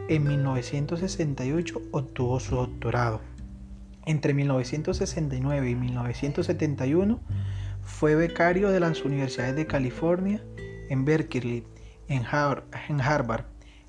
En 0.10 0.24
1968 0.24 1.82
obtuvo 1.92 2.40
su 2.40 2.56
doctorado. 2.56 3.22
Entre 4.06 4.34
1969 4.34 5.70
y 5.70 5.76
1971 5.76 7.20
fue 7.84 8.16
becario 8.16 8.70
de 8.70 8.80
las 8.80 9.04
universidades 9.04 9.56
de 9.56 9.68
California, 9.68 10.42
en 10.90 11.04
Berkeley, 11.04 11.66
en 12.08 12.26
Harvard. 12.26 13.46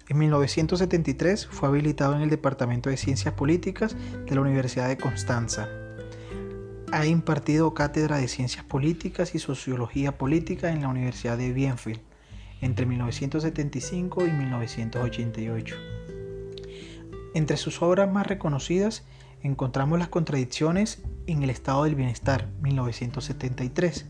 En 0.08 0.18
1973 0.18 1.46
fue 1.46 1.68
habilitado 1.68 2.16
en 2.16 2.22
el 2.22 2.30
Departamento 2.30 2.90
de 2.90 2.96
Ciencias 2.96 3.34
Políticas 3.34 3.96
de 4.26 4.34
la 4.34 4.40
Universidad 4.40 4.88
de 4.88 4.96
Constanza. 4.96 5.68
Ha 6.90 7.04
impartido 7.04 7.74
cátedra 7.74 8.16
de 8.16 8.28
Ciencias 8.28 8.64
Políticas 8.64 9.34
y 9.34 9.38
Sociología 9.38 10.16
Política 10.16 10.72
en 10.72 10.80
la 10.80 10.88
Universidad 10.88 11.36
de 11.36 11.52
Bienfield 11.52 12.00
entre 12.62 12.86
1975 12.86 14.26
y 14.26 14.32
1988. 14.32 15.76
Entre 17.34 17.58
sus 17.58 17.82
obras 17.82 18.10
más 18.10 18.26
reconocidas 18.26 19.04
encontramos 19.42 19.98
las 19.98 20.08
contradicciones 20.08 21.02
en 21.26 21.42
el 21.42 21.50
estado 21.50 21.84
del 21.84 21.94
bienestar, 21.94 22.48
1973, 22.62 24.06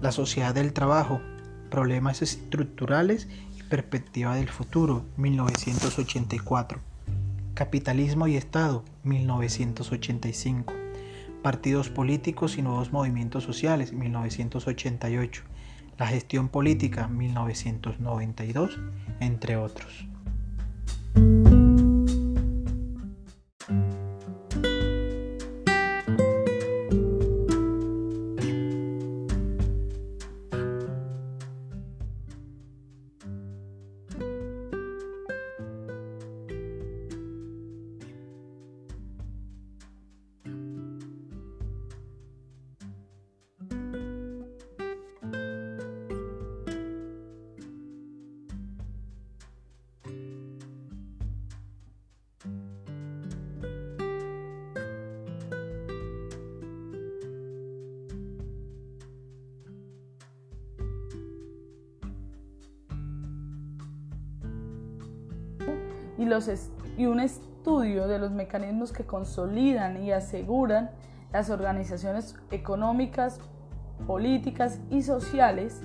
la 0.00 0.12
sociedad 0.12 0.54
del 0.54 0.72
trabajo, 0.72 1.20
problemas 1.68 2.22
estructurales 2.22 3.26
y 3.58 3.64
perspectiva 3.64 4.36
del 4.36 4.48
futuro, 4.48 5.04
1984, 5.16 6.78
capitalismo 7.54 8.28
y 8.28 8.36
Estado, 8.36 8.84
1985, 9.02 10.83
partidos 11.44 11.90
políticos 11.90 12.56
y 12.56 12.62
nuevos 12.62 12.90
movimientos 12.90 13.44
sociales, 13.44 13.92
1988, 13.92 15.42
la 15.98 16.06
gestión 16.06 16.48
política, 16.48 17.06
1992, 17.06 18.80
entre 19.20 19.58
otros. 19.58 20.06
Y, 66.96 67.06
un 67.06 67.20
estudio 67.20 68.08
de 68.08 68.18
los 68.18 68.30
mecanismos 68.30 68.92
que 68.92 69.04
consolidan 69.04 70.02
y 70.02 70.12
aseguran 70.12 70.90
las 71.32 71.50
organizaciones 71.50 72.36
económicas, 72.50 73.40
políticas 74.06 74.80
y 74.90 75.02
sociales, 75.02 75.82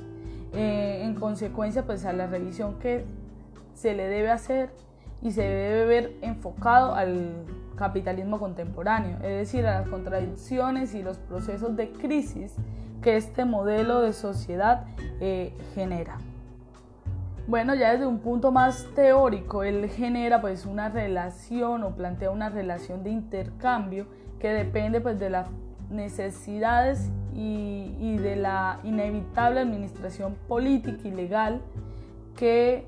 eh, 0.53 1.01
en 1.03 1.15
consecuencia 1.15 1.85
pues 1.85 2.05
a 2.05 2.13
la 2.13 2.27
revisión 2.27 2.79
que 2.79 3.05
se 3.73 3.93
le 3.93 4.07
debe 4.07 4.31
hacer 4.31 4.71
y 5.21 5.31
se 5.31 5.41
debe 5.41 5.85
ver 5.85 6.13
enfocado 6.21 6.95
al 6.95 7.45
capitalismo 7.75 8.39
contemporáneo, 8.39 9.17
es 9.17 9.37
decir, 9.37 9.65
a 9.65 9.81
las 9.81 9.89
contradicciones 9.89 10.93
y 10.95 11.01
los 11.01 11.17
procesos 11.17 11.75
de 11.75 11.91
crisis 11.91 12.55
que 13.01 13.15
este 13.15 13.45
modelo 13.45 14.01
de 14.01 14.13
sociedad 14.13 14.85
eh, 15.21 15.53
genera. 15.75 16.17
Bueno, 17.49 17.73
ya 17.73 17.93
desde 17.93 18.05
un 18.05 18.19
punto 18.19 18.51
más 18.51 18.85
teórico, 18.93 19.63
él 19.63 19.89
genera 19.89 20.39
pues 20.39 20.67
una 20.67 20.89
relación 20.89 21.83
o 21.83 21.95
plantea 21.95 22.29
una 22.29 22.49
relación 22.49 23.03
de 23.03 23.09
intercambio 23.09 24.05
que 24.37 24.49
depende 24.49 25.01
pues 25.01 25.17
de 25.17 25.31
las 25.31 25.47
necesidades 25.89 27.09
y, 27.33 28.17
de 28.17 28.35
la 28.35 28.79
inevitable 28.83 29.61
administración 29.61 30.35
política 30.47 31.07
y 31.07 31.09
legal 31.09 31.63
que 32.37 32.85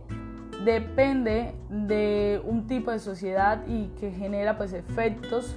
depende 0.64 1.56
de 1.72 2.40
un 2.46 2.68
tipo 2.68 2.92
de 2.92 3.00
sociedad 3.00 3.66
y 3.66 3.88
que 4.00 4.12
genera 4.12 4.60
pues 4.60 4.74
efectos 4.74 5.56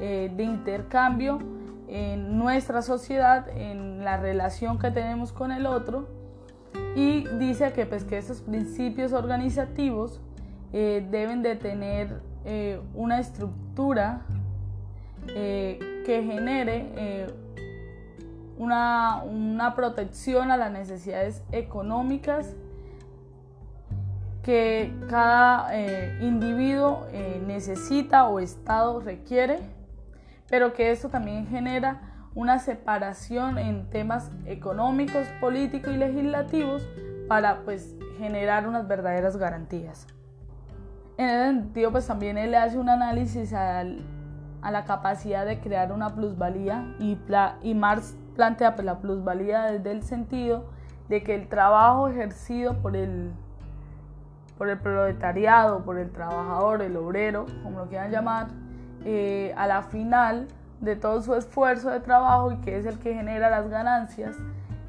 eh, 0.00 0.32
de 0.36 0.42
intercambio 0.42 1.38
en 1.86 2.38
nuestra 2.38 2.82
sociedad, 2.82 3.48
en 3.56 4.02
la 4.02 4.16
relación 4.16 4.80
que 4.80 4.90
tenemos 4.90 5.32
con 5.32 5.52
el 5.52 5.64
otro 5.64 6.21
y 6.94 7.26
dice 7.38 7.72
que, 7.72 7.86
pues, 7.86 8.04
que 8.04 8.18
esos 8.18 8.40
principios 8.40 9.12
organizativos 9.12 10.20
eh, 10.72 11.06
deben 11.10 11.42
de 11.42 11.56
tener 11.56 12.20
eh, 12.44 12.80
una 12.94 13.18
estructura 13.20 14.22
eh, 15.28 15.78
que 16.04 16.22
genere 16.22 17.28
una, 18.58 19.22
una, 19.22 19.74
protección 19.74 20.50
a 20.50 20.56
las 20.56 20.72
necesidades 20.72 21.42
económicas 21.52 22.54
que 24.42 24.92
cada 25.08 25.70
individuo 26.20 27.06
necesita 27.46 28.26
o 28.26 28.40
Estado 28.40 28.98
requiere, 29.00 29.60
pero 30.48 30.72
que 30.72 30.90
esto 30.90 31.08
también 31.08 31.46
genera 31.46 32.11
una 32.34 32.58
separación 32.58 33.58
en 33.58 33.88
temas 33.90 34.30
económicos, 34.46 35.26
políticos 35.40 35.92
y 35.92 35.96
legislativos 35.98 36.88
para 37.28 37.60
pues 37.64 37.94
generar 38.18 38.66
unas 38.66 38.88
verdaderas 38.88 39.36
garantías. 39.36 40.06
En 41.18 41.28
ese 41.28 41.44
sentido 41.46 41.92
pues 41.92 42.06
también 42.06 42.38
él 42.38 42.54
hace 42.54 42.78
un 42.78 42.88
análisis 42.88 43.52
a 43.52 43.84
la 43.84 44.84
capacidad 44.84 45.44
de 45.44 45.60
crear 45.60 45.92
una 45.92 46.14
plusvalía 46.14 46.94
y, 46.98 47.18
y 47.62 47.74
Marx 47.74 48.16
plantea 48.34 48.74
pues, 48.74 48.84
la 48.84 48.98
plusvalía 48.98 49.64
desde 49.64 49.90
el 49.90 50.02
sentido 50.02 50.70
de 51.08 51.22
que 51.22 51.34
el 51.34 51.48
trabajo 51.48 52.08
ejercido 52.08 52.80
por 52.80 52.96
el, 52.96 53.32
por 54.56 54.70
el 54.70 54.78
proletariado, 54.78 55.84
por 55.84 55.98
el 55.98 56.10
trabajador, 56.10 56.80
el 56.80 56.96
obrero, 56.96 57.46
como 57.62 57.80
lo 57.80 57.88
quieran 57.88 58.10
llamar, 58.10 58.48
eh, 59.04 59.52
a 59.56 59.66
la 59.66 59.82
final 59.82 60.46
de 60.82 60.96
todo 60.96 61.22
su 61.22 61.34
esfuerzo 61.34 61.90
de 61.90 62.00
trabajo 62.00 62.50
y 62.50 62.56
que 62.56 62.76
es 62.76 62.84
el 62.84 62.98
que 62.98 63.14
genera 63.14 63.48
las 63.48 63.68
ganancias, 63.68 64.36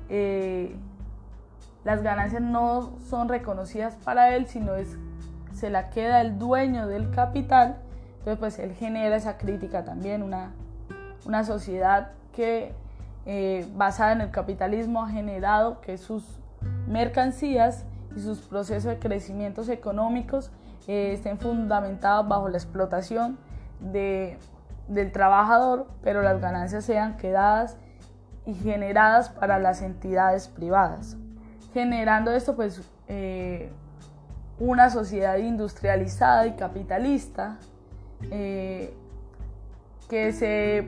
eh, 0.10 0.76
las 1.86 2.02
ganancias 2.02 2.42
no 2.42 2.94
son 3.08 3.30
reconocidas 3.30 3.96
para 4.04 4.36
él, 4.36 4.48
sino 4.48 4.76
es, 4.76 4.98
se 5.54 5.70
la 5.70 5.90
queda 5.92 6.22
el 6.22 6.40
dueño 6.40 6.88
del 6.88 7.12
capital. 7.12 7.78
Entonces, 8.20 8.40
pues 8.40 8.60
él 8.60 8.74
genera 8.74 9.16
esa 9.16 9.38
crítica 9.38 9.84
también, 9.84 10.24
una, 10.24 10.52
una 11.26 11.44
sociedad 11.44 12.12
que 12.34 12.74
eh, 13.26 13.68
basada 13.76 14.14
en 14.14 14.22
el 14.22 14.32
capitalismo 14.32 15.04
ha 15.04 15.10
generado 15.10 15.80
que 15.80 15.98
sus 15.98 16.26
mercancías 16.88 17.86
y 18.16 18.20
sus 18.20 18.40
procesos 18.40 18.86
de 18.86 19.00
crecimientos 19.00 19.70
económicos 19.70 20.52
eh, 20.88 21.14
estén 21.14 21.38
fundamentados 21.38 22.28
bajo 22.28 22.50
la 22.50 22.58
explotación 22.58 23.38
de, 23.80 24.40
del 24.88 25.12
trabajador, 25.12 25.88
pero 26.04 26.22
las 26.22 26.42
ganancias 26.42 26.86
sean 26.86 27.18
quedadas 27.18 27.78
y 28.46 28.54
generadas 28.54 29.30
para 29.30 29.60
las 29.60 29.82
entidades 29.82 30.48
privadas. 30.48 31.18
Generando 31.74 32.32
esto, 32.32 32.56
pues, 32.56 32.82
eh, 33.08 33.72
una 34.60 34.90
sociedad 34.90 35.38
industrializada 35.38 36.48
y 36.48 36.54
capitalista 36.54 37.58
eh, 38.32 38.94
que, 40.10 40.32
se, 40.32 40.88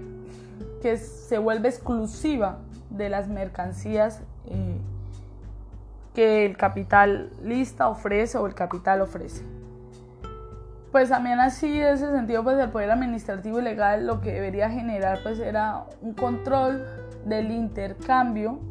que 0.81 0.97
se 0.97 1.37
vuelve 1.37 1.69
exclusiva 1.69 2.59
de 2.89 3.09
las 3.09 3.27
mercancías 3.27 4.21
eh, 4.45 4.77
que 6.13 6.45
el 6.45 6.57
capitalista 6.57 7.89
ofrece 7.89 8.37
o 8.37 8.47
el 8.47 8.53
capital 8.53 9.01
ofrece. 9.01 9.43
Pues 10.95 11.09
también 11.09 11.41
así, 11.41 11.81
en 11.81 11.87
ese 11.87 12.09
sentido, 12.09 12.41
pues 12.41 12.57
el 12.57 12.69
poder 12.69 12.89
administrativo 12.89 13.59
y 13.59 13.63
legal 13.63 14.07
lo 14.07 14.21
que 14.21 14.31
debería 14.31 14.69
generar 14.69 15.19
pues 15.23 15.39
era 15.39 15.83
un 16.01 16.13
control 16.13 16.85
del 17.25 17.51
intercambio 17.51 18.61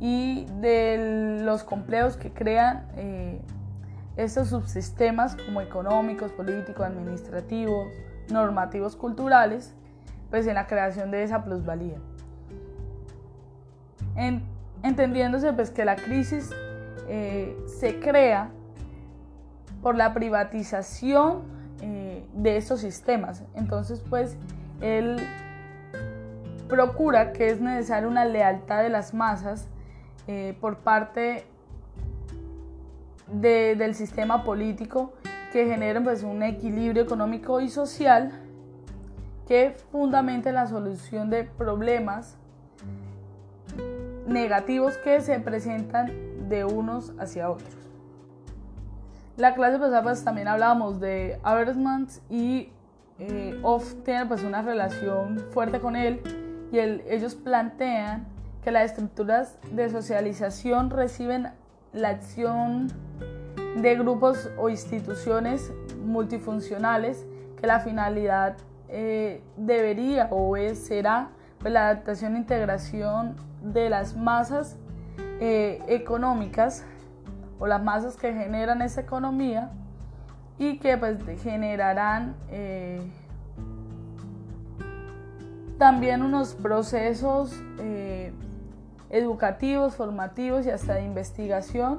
y 0.00 0.44
de 0.60 1.38
los 1.40 1.62
complejos 1.62 2.16
que 2.16 2.32
crean 2.32 2.88
eh, 2.96 3.40
estos 4.16 4.48
subsistemas 4.48 5.36
como 5.36 5.60
económicos, 5.60 6.32
políticos, 6.32 6.84
administrativos, 6.84 7.86
normativos, 8.28 8.96
culturales, 8.96 9.72
pues 10.30 10.48
en 10.48 10.54
la 10.54 10.66
creación 10.66 11.12
de 11.12 11.22
esa 11.22 11.44
plusvalía. 11.44 11.98
entendiéndose 14.82 15.52
pues 15.52 15.70
que 15.70 15.84
la 15.84 15.94
crisis 15.94 16.50
eh, 17.06 17.56
se 17.78 18.00
crea 18.00 18.50
por 19.82 19.96
la 19.96 20.14
privatización 20.14 21.42
eh, 21.80 22.24
de 22.34 22.56
estos 22.56 22.80
sistemas. 22.80 23.42
Entonces 23.54 24.02
pues 24.08 24.36
él 24.80 25.16
procura 26.68 27.32
que 27.32 27.48
es 27.48 27.60
necesaria 27.60 28.08
una 28.08 28.24
lealtad 28.24 28.82
de 28.82 28.88
las 28.88 29.12
masas 29.12 29.68
eh, 30.26 30.56
por 30.60 30.78
parte 30.78 31.44
del 33.26 33.94
sistema 33.94 34.44
político 34.44 35.12
que 35.52 35.66
generen 35.66 36.04
pues, 36.04 36.22
un 36.22 36.42
equilibrio 36.42 37.02
económico 37.02 37.60
y 37.60 37.68
social 37.68 38.32
que 39.46 39.76
fundamente 39.90 40.52
la 40.52 40.66
solución 40.66 41.28
de 41.30 41.44
problemas 41.44 42.36
negativos 44.26 44.96
que 44.98 45.20
se 45.20 45.40
presentan 45.40 46.10
de 46.48 46.64
unos 46.64 47.12
hacia 47.18 47.50
otros. 47.50 47.81
La 49.42 49.54
clase 49.54 49.80
pasada 49.80 50.04
pues, 50.04 50.22
también 50.22 50.46
hablábamos 50.46 51.00
de 51.00 51.40
Habermas 51.42 52.22
y 52.30 52.68
eh, 53.18 53.58
Off 53.64 53.92
tiene 54.04 54.24
pues, 54.26 54.44
una 54.44 54.62
relación 54.62 55.40
fuerte 55.50 55.80
con 55.80 55.96
él 55.96 56.20
y 56.70 56.78
ellos 56.78 57.34
plantean 57.34 58.24
que 58.62 58.70
las 58.70 58.92
estructuras 58.92 59.58
de 59.72 59.90
socialización 59.90 60.90
reciben 60.90 61.48
la 61.92 62.10
acción 62.10 62.86
de 63.78 63.96
grupos 63.96 64.48
o 64.58 64.68
instituciones 64.68 65.72
multifuncionales 66.04 67.26
que 67.60 67.66
la 67.66 67.80
finalidad 67.80 68.56
eh, 68.88 69.42
debería 69.56 70.28
o 70.30 70.56
es, 70.56 70.78
será 70.78 71.30
pues, 71.58 71.72
la 71.72 71.88
adaptación 71.88 72.36
e 72.36 72.38
integración 72.38 73.34
de 73.60 73.90
las 73.90 74.16
masas 74.16 74.76
eh, 75.40 75.82
económicas 75.88 76.84
o 77.62 77.66
las 77.68 77.80
masas 77.80 78.16
que 78.16 78.32
generan 78.34 78.82
esa 78.82 79.02
economía 79.02 79.70
y 80.58 80.80
que 80.80 80.98
pues 80.98 81.18
generarán 81.44 82.34
eh, 82.48 83.00
también 85.78 86.22
unos 86.24 86.54
procesos 86.54 87.56
educativos, 89.10 89.94
formativos 89.94 90.66
y 90.66 90.70
hasta 90.70 90.94
de 90.94 91.04
investigación 91.04 91.98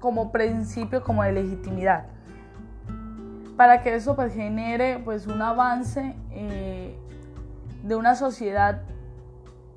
como 0.00 0.32
principio, 0.32 1.04
como 1.04 1.22
de 1.22 1.30
legitimidad. 1.30 2.06
Para 3.56 3.84
que 3.84 3.94
eso 3.94 4.16
pues, 4.16 4.34
genere 4.34 5.00
pues, 5.04 5.28
un 5.28 5.40
avance 5.42 6.16
eh, 6.32 6.98
de 7.84 7.94
una 7.94 8.16
sociedad 8.16 8.82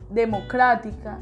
democrática, 0.10 1.19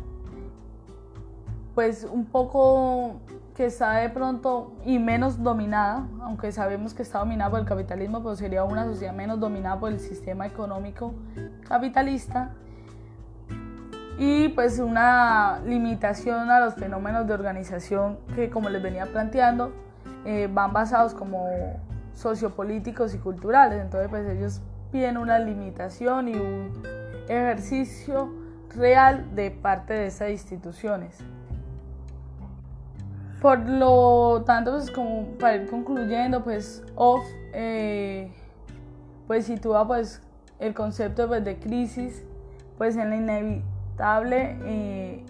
pues 1.75 2.03
un 2.03 2.25
poco 2.25 3.21
que 3.55 3.65
está 3.65 3.93
de 3.93 4.09
pronto 4.09 4.73
y 4.85 4.99
menos 4.99 5.41
dominada, 5.41 6.07
aunque 6.21 6.51
sabemos 6.51 6.93
que 6.93 7.03
está 7.03 7.19
dominada 7.19 7.51
por 7.51 7.59
el 7.59 7.65
capitalismo, 7.65 8.21
pero 8.21 8.35
sería 8.35 8.63
una 8.63 8.85
sociedad 8.85 9.13
menos 9.13 9.39
dominada 9.39 9.79
por 9.79 9.91
el 9.91 9.99
sistema 9.99 10.45
económico 10.45 11.13
capitalista. 11.67 12.51
Y 14.17 14.49
pues 14.49 14.79
una 14.79 15.59
limitación 15.65 16.51
a 16.51 16.59
los 16.59 16.75
fenómenos 16.75 17.25
de 17.25 17.33
organización 17.33 18.19
que 18.35 18.49
como 18.49 18.69
les 18.69 18.81
venía 18.81 19.05
planteando 19.05 19.71
eh, 20.25 20.47
van 20.51 20.73
basados 20.73 21.13
como 21.13 21.47
sociopolíticos 22.13 23.15
y 23.15 23.17
culturales. 23.17 23.81
Entonces 23.81 24.09
pues 24.09 24.27
ellos 24.27 24.61
piden 24.91 25.17
una 25.17 25.39
limitación 25.39 26.27
y 26.27 26.35
un 26.35 26.83
ejercicio 27.27 28.33
real 28.75 29.33
de 29.35 29.49
parte 29.51 29.93
de 29.93 30.07
esas 30.07 30.29
instituciones 30.29 31.17
por 33.41 33.59
lo 33.67 34.43
tanto 34.45 34.71
pues 34.71 34.91
como 34.91 35.25
para 35.39 35.55
ir 35.55 35.69
concluyendo 35.69 36.43
pues 36.43 36.83
off 36.95 37.25
eh, 37.53 38.31
pues 39.27 39.45
sitúa 39.45 39.87
pues 39.87 40.21
el 40.59 40.73
concepto 40.73 41.27
pues, 41.27 41.43
de 41.43 41.57
crisis 41.57 42.23
pues 42.77 42.95
en 42.95 43.09
la 43.09 43.15
inevitabilidad 43.17 44.57
eh, 44.65 45.25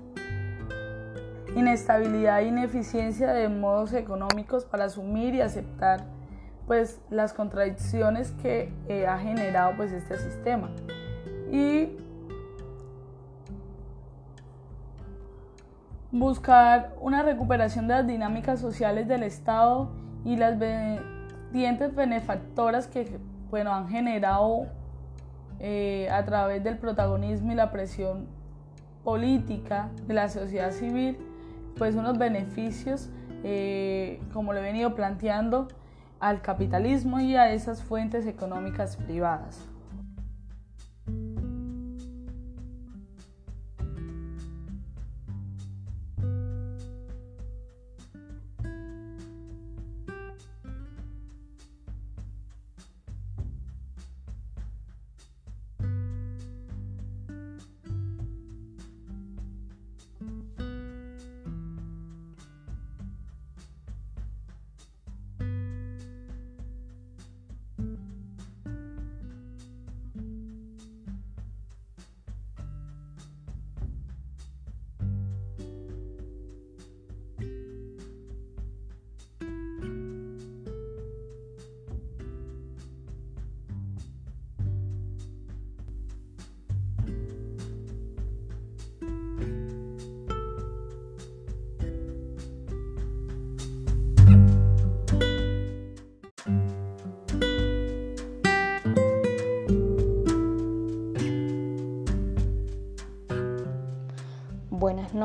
inestabilidad 1.56 2.41
e 2.41 2.47
ineficiencia 2.47 3.34
de 3.34 3.50
modos 3.50 3.93
económicos 3.93 4.65
para 4.65 4.86
asumir 4.86 5.36
y 5.36 5.41
aceptar 5.41 6.06
pues 6.67 7.00
las 7.10 7.34
contradicciones 7.34 8.32
que 8.41 8.71
eh, 8.88 9.06
ha 9.06 9.17
generado 9.17 9.74
pues 9.76 9.91
este 9.91 10.17
sistema. 10.17 10.69
Y 11.52 11.97
buscar 16.12 16.93
una 17.00 17.24
recuperación 17.24 17.88
de 17.88 17.95
las 17.95 18.08
dinámicas 18.08 18.60
sociales 18.60 19.08
del 19.08 19.24
Estado 19.24 19.91
y 20.26 20.36
las 20.36 20.58
dientes 21.52 21.95
benefactoras 21.95 22.88
que 22.88 23.19
bueno, 23.50 23.74
han 23.74 23.88
generado 23.89 24.67
eh, 25.60 26.10
a 26.12 26.24
través 26.26 26.63
del 26.63 26.78
protagonismo 26.78 27.52
y 27.52 27.56
la 27.56 27.71
presión 27.71 28.28
política 29.04 29.89
de 30.08 30.13
la 30.13 30.30
sociedad 30.30 30.71
civil, 30.71 31.17
pues 31.78 31.95
unos 31.95 32.17
beneficios, 32.17 33.10
eh, 33.43 34.21
como 34.34 34.54
lo 34.54 34.60
he 34.60 34.63
venido 34.63 34.95
planteando, 34.95 35.67
al 36.19 36.41
capitalismo 36.41 37.19
y 37.19 37.36
a 37.36 37.52
esas 37.52 37.82
fuentes 37.84 38.28
económicas 38.28 38.95
privadas. 38.95 39.70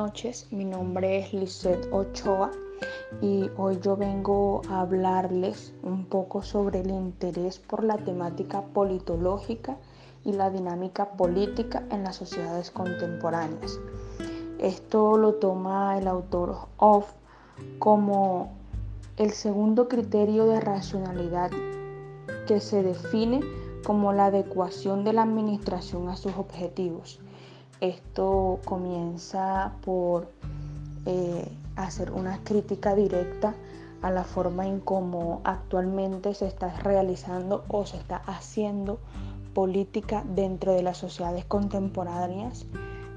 Noches, 0.06 0.46
mi 0.52 0.64
nombre 0.64 1.18
es 1.18 1.32
Lisette 1.32 1.88
Ochoa 1.90 2.52
y 3.20 3.50
hoy 3.56 3.80
yo 3.82 3.96
vengo 3.96 4.62
a 4.70 4.82
hablarles 4.82 5.74
un 5.82 6.04
poco 6.04 6.44
sobre 6.44 6.82
el 6.82 6.90
interés 6.90 7.58
por 7.58 7.82
la 7.82 7.96
temática 7.96 8.62
politológica 8.62 9.78
y 10.24 10.32
la 10.32 10.48
dinámica 10.50 11.10
política 11.16 11.82
en 11.90 12.04
las 12.04 12.14
sociedades 12.14 12.70
contemporáneas. 12.70 13.80
Esto 14.60 15.16
lo 15.16 15.34
toma 15.34 15.98
el 15.98 16.06
autor 16.06 16.54
Off 16.76 17.10
como 17.80 18.52
el 19.16 19.32
segundo 19.32 19.88
criterio 19.88 20.46
de 20.46 20.60
racionalidad 20.60 21.50
que 22.46 22.60
se 22.60 22.84
define 22.84 23.40
como 23.84 24.12
la 24.12 24.26
adecuación 24.26 25.02
de 25.02 25.14
la 25.14 25.22
administración 25.24 26.08
a 26.08 26.16
sus 26.16 26.36
objetivos. 26.36 27.18
Esto 27.80 28.60
comienza 28.64 29.72
por 29.84 30.28
eh, 31.04 31.46
hacer 31.76 32.10
una 32.10 32.38
crítica 32.42 32.94
directa 32.94 33.54
a 34.02 34.10
la 34.10 34.24
forma 34.24 34.66
en 34.66 34.80
cómo 34.80 35.40
actualmente 35.44 36.34
se 36.34 36.46
está 36.46 36.70
realizando 36.80 37.64
o 37.68 37.86
se 37.86 37.96
está 37.96 38.16
haciendo 38.26 38.98
política 39.54 40.22
dentro 40.34 40.72
de 40.72 40.82
las 40.82 40.98
sociedades 40.98 41.44
contemporáneas 41.44 42.66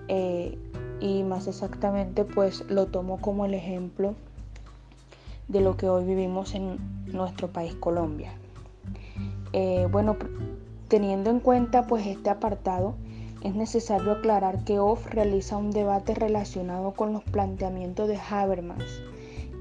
eh, 0.08 0.58
y 1.00 1.24
más 1.24 1.48
exactamente 1.48 2.26
pues 2.26 2.64
lo 2.70 2.88
tomo 2.88 3.20
como 3.20 3.46
el 3.46 3.54
ejemplo 3.54 4.16
de 5.48 5.62
lo 5.62 5.78
que 5.78 5.90
hoy 5.90 6.06
vivimos 6.06 6.54
en 6.54 6.78
nuestro 7.08 7.48
país 7.48 7.76
Colombia. 7.76 8.32
Eh, 9.52 9.88
bueno, 9.92 10.16
teniendo 10.88 11.30
en 11.30 11.40
cuenta 11.40 11.88
pues 11.88 12.06
este 12.06 12.30
apartado, 12.30 12.96
es 13.42 13.56
necesario 13.56 14.12
aclarar 14.12 14.64
que 14.66 14.80
Off 14.80 15.06
realiza 15.08 15.58
un 15.58 15.72
debate 15.72 16.14
relacionado 16.14 16.92
con 16.92 17.14
los 17.14 17.24
planteamientos 17.24 18.08
de 18.08 18.18
Habermas, 18.18 18.84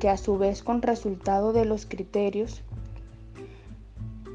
que 0.01 0.09
a 0.09 0.17
su 0.17 0.37
vez 0.37 0.63
con 0.63 0.83
resultado 0.83 1.53
de 1.53 1.65
los 1.65 1.87
criterios 1.87 2.63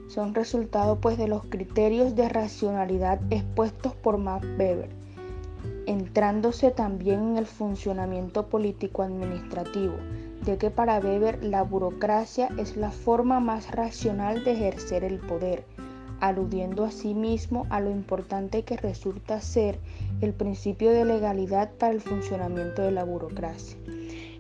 son 0.08 0.36
resultado 0.36 1.00
pues 1.00 1.18
de 1.18 1.28
los 1.28 1.44
criterios 1.46 2.16
de 2.16 2.30
racionalidad 2.30 3.20
expuestos 3.32 3.96
por 3.96 4.18
Max 4.18 4.46
Weber, 4.60 4.90
entrándose 5.88 6.72
también 6.72 7.32
en 7.32 7.38
el 7.38 7.48
funcionamiento 7.48 8.48
político 8.48 9.02
administrativo, 9.02 9.96
ya 10.44 10.58
que 10.58 10.70
para 10.70 11.00
Weber 11.00 11.44
la 11.44 11.64
burocracia 11.64 12.50
es 12.58 12.78
la 12.78 12.92
forma 12.92 13.40
más 13.40 13.72
racional 13.72 14.44
de 14.44 14.52
ejercer 14.52 15.04
el 15.04 15.20
poder 15.20 15.66
aludiendo 16.24 16.86
asimismo 16.86 17.68
a 17.70 17.82
lo 17.82 17.92
importante 17.92 18.64
que 18.64 18.78
resulta 18.78 19.42
ser 19.42 19.78
el 20.22 20.32
principio 20.32 20.92
de 20.92 21.04
legalidad 21.04 21.72
para 21.72 21.92
el 21.92 22.00
funcionamiento 22.00 22.82
de 22.82 22.92
la 22.92 23.04
burocracia. 23.04 23.78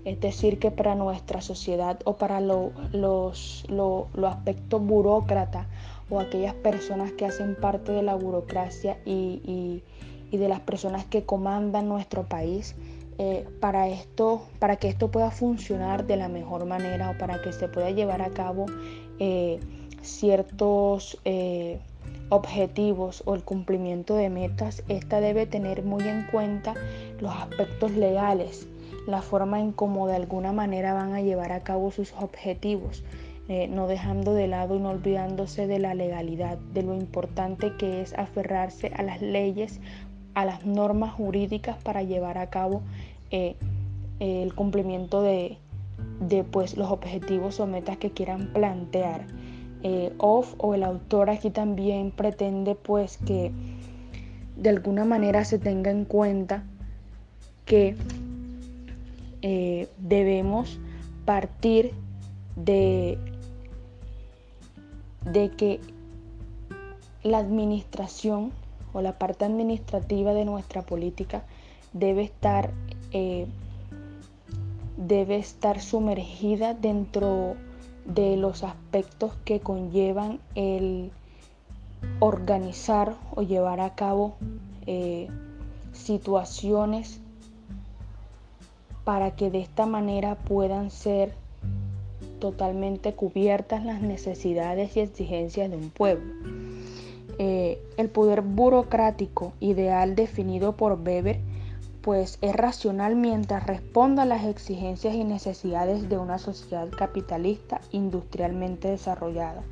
Es 0.06 0.18
decir, 0.22 0.60
que 0.60 0.72
para 0.72 0.96
nuestra 0.96 1.42
sociedad 1.42 2.00
o 2.06 2.16
para 2.16 2.40
los, 2.40 3.66
los 3.68 4.08
aspectos 4.26 4.82
burócratas 4.82 5.68
o 6.10 6.22
aquellas 6.22 6.54
personas 6.54 7.12
que 7.12 7.26
hacen 7.26 7.58
parte 7.60 7.92
de 7.92 8.02
la 8.02 8.16
burocracia 8.16 8.98
y, 9.04 9.84
de 10.32 10.48
las 10.48 10.62
personas 10.62 11.04
que 11.04 11.26
comandan 11.26 11.90
nuestro 11.90 12.24
país, 12.24 12.76
eh, 13.18 13.46
para, 13.60 13.90
esto, 13.90 14.44
para 14.58 14.78
que 14.78 14.88
esto 14.88 15.12
pueda 15.12 15.32
funcionar 15.32 16.08
de 16.08 16.16
la 16.16 16.30
mejor 16.30 16.66
manera 16.66 17.12
o 17.12 17.18
para 17.18 17.42
que 17.42 17.52
se 17.52 17.68
pueda 17.68 17.92
llevar 17.92 18.22
a 18.22 18.30
cabo 18.30 18.66
eh, 19.20 19.60
ciertos 20.04 21.18
eh, 21.26 21.80
objetivos 22.30 23.24
o 23.26 23.36
el 23.36 23.44
cumplimiento 23.44 24.16
de 24.16 24.30
metas, 24.30 24.84
esta 24.88 25.22
debe 25.22 25.46
tener 25.46 25.84
muy 25.84 26.04
en 26.08 26.24
cuenta 26.32 26.74
los 27.20 27.34
aspectos 27.34 27.92
legales, 27.92 28.68
la 29.08 29.22
forma 29.22 29.60
en 29.60 29.72
cómo 29.72 30.08
de 30.08 30.16
alguna 30.16 30.52
manera 30.52 30.94
van 30.94 31.14
a 31.14 31.22
llevar 31.22 31.52
a 31.52 31.62
cabo 31.62 31.92
sus 31.92 32.14
objetivos, 32.14 33.04
eh, 33.50 33.68
no 33.68 33.88
dejando 33.88 34.34
de 34.34 34.48
lado 34.48 34.76
y 34.76 34.80
no 34.80 34.90
olvidándose 34.90 35.68
de 35.68 35.80
la 35.80 35.94
legalidad, 35.94 36.58
de 36.74 36.84
lo 36.84 36.94
importante 36.94 37.74
que 37.78 38.02
es 38.02 38.14
aferrarse 38.14 38.92
a 38.96 39.04
las 39.04 39.22
leyes, 39.22 39.80
a 40.34 40.46
las 40.46 40.66
normas 40.66 41.14
jurídicas 41.14 41.78
para 41.84 42.04
llevar 42.04 42.38
a 42.38 42.50
cabo 42.50 42.82
eh, 43.32 43.56
el 44.20 44.54
cumplimiento 44.56 45.22
de, 45.22 45.58
de 46.22 46.44
pues, 46.44 46.78
los 46.78 46.90
objetivos 46.90 47.60
o 47.60 47.68
metas 47.68 47.98
que 47.98 48.12
quieran 48.12 48.48
plantear. 48.54 49.26
Eh, 49.84 50.14
Off 50.18 50.56
o 50.60 50.74
el 50.74 50.84
autor 50.84 51.30
aquí 51.30 51.50
también 51.50 52.12
pretende 52.12 52.74
pues 52.74 53.18
que 53.18 53.52
de 54.56 54.70
alguna 54.70 55.04
manera 55.04 55.44
se 55.44 55.60
tenga 55.60 55.92
en 55.92 56.06
cuenta 56.06 56.64
que 57.66 57.96
eh, 59.42 59.90
debemos 59.98 60.80
partir 61.26 61.92
de, 62.56 63.18
de 65.30 65.50
que 65.52 65.82
la 67.24 67.40
administración 67.40 68.52
o 68.94 69.02
la 69.02 69.18
parte 69.18 69.44
administrativa 69.44 70.34
de 70.34 70.46
nuestra 70.46 70.82
política 70.84 71.44
debe 71.94 72.24
estar, 72.24 72.72
eh, 73.12 73.48
debe 74.98 75.38
estar 75.38 75.82
sumergida 75.82 76.74
dentro 76.74 77.56
de 78.06 78.38
los 78.38 78.64
aspectos 78.64 79.34
que 79.46 79.60
conllevan 79.60 80.40
el 80.56 81.12
organizar 82.20 83.16
o 83.36 83.42
llevar 83.42 83.80
a 83.80 83.96
cabo 83.96 84.36
eh, 84.86 85.28
situaciones 85.94 87.20
para 89.04 89.36
que 89.36 89.50
de 89.50 89.60
esta 89.60 89.86
manera 89.86 90.36
puedan 90.36 90.92
ser 90.92 91.34
totalmente 92.40 93.14
cubiertas 93.14 93.86
las 93.86 94.02
necesidades 94.02 94.96
y 94.98 95.02
exigencias 95.02 95.70
de 95.70 95.78
un 95.78 95.90
pueblo. 95.90 96.34
Eh, 97.40 97.82
el 97.98 98.10
poder 98.10 98.42
burocrático 98.42 99.54
ideal 99.60 100.16
definido 100.16 100.74
por 100.74 101.00
Weber 101.00 101.40
pues 102.04 102.38
es 102.42 102.54
racional 102.54 103.16
mientras 103.16 103.66
responda 103.66 104.24
a 104.24 104.26
las 104.26 104.44
exigencias 104.44 105.16
y 105.16 105.24
necesidades 105.24 106.10
de 106.10 106.18
una 106.18 106.38
sociedad 106.38 106.90
capitalista 106.90 107.80
industrialmente 107.94 108.90
desarrollada, 108.90 109.64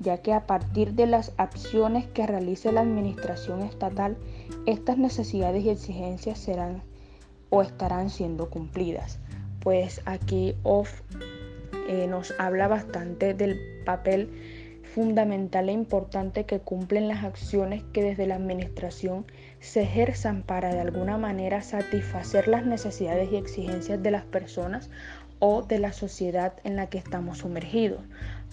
ya 0.00 0.22
que 0.22 0.32
a 0.32 0.46
partir 0.46 0.94
de 0.94 1.06
las 1.06 1.32
acciones 1.36 2.06
que 2.06 2.26
realice 2.26 2.72
la 2.72 2.80
administración 2.80 3.60
estatal, 3.60 4.16
estas 4.64 4.96
necesidades 4.96 5.62
y 5.62 5.68
exigencias 5.68 6.38
serán 6.38 6.82
o 7.50 7.60
estarán 7.60 8.08
siendo 8.08 8.48
cumplidas. 8.48 9.18
Pues 9.60 10.00
aquí 10.06 10.54
Off 10.62 11.02
eh, 11.86 12.06
nos 12.08 12.32
habla 12.38 12.66
bastante 12.66 13.34
del 13.34 13.60
papel 13.84 14.63
fundamental 14.94 15.68
e 15.68 15.72
importante 15.72 16.44
que 16.44 16.60
cumplen 16.60 17.08
las 17.08 17.24
acciones 17.24 17.82
que 17.92 18.04
desde 18.04 18.28
la 18.28 18.36
administración 18.36 19.26
se 19.58 19.82
ejerzan 19.82 20.44
para 20.44 20.72
de 20.72 20.80
alguna 20.80 21.18
manera 21.18 21.62
satisfacer 21.62 22.46
las 22.46 22.64
necesidades 22.64 23.32
y 23.32 23.36
exigencias 23.36 24.00
de 24.00 24.12
las 24.12 24.24
personas 24.24 24.90
o 25.40 25.62
de 25.62 25.80
la 25.80 25.92
sociedad 25.92 26.52
en 26.62 26.76
la 26.76 26.86
que 26.86 26.98
estamos 26.98 27.38
sumergidos. 27.38 28.02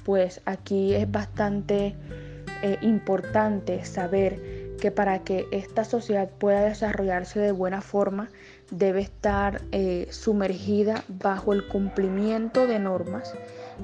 Pues 0.04 0.41
aquí 0.45 0.95
es 0.95 1.10
bastante 1.12 1.95
eh, 2.63 2.77
importante 2.82 3.86
saber 3.86 4.39
que 4.82 4.89
para 4.89 5.19
que 5.19 5.45
esta 5.51 5.84
sociedad 5.84 6.27
pueda 6.27 6.62
desarrollarse 6.62 7.39
de 7.39 7.51
buena 7.51 7.82
forma 7.82 8.30
debe 8.71 9.01
estar 9.01 9.62
eh, 9.71 10.08
sumergida 10.10 11.04
bajo 11.08 11.54
el 11.54 11.67
cumplimiento 11.67 12.65
de 12.65 12.80
normas, 12.80 13.36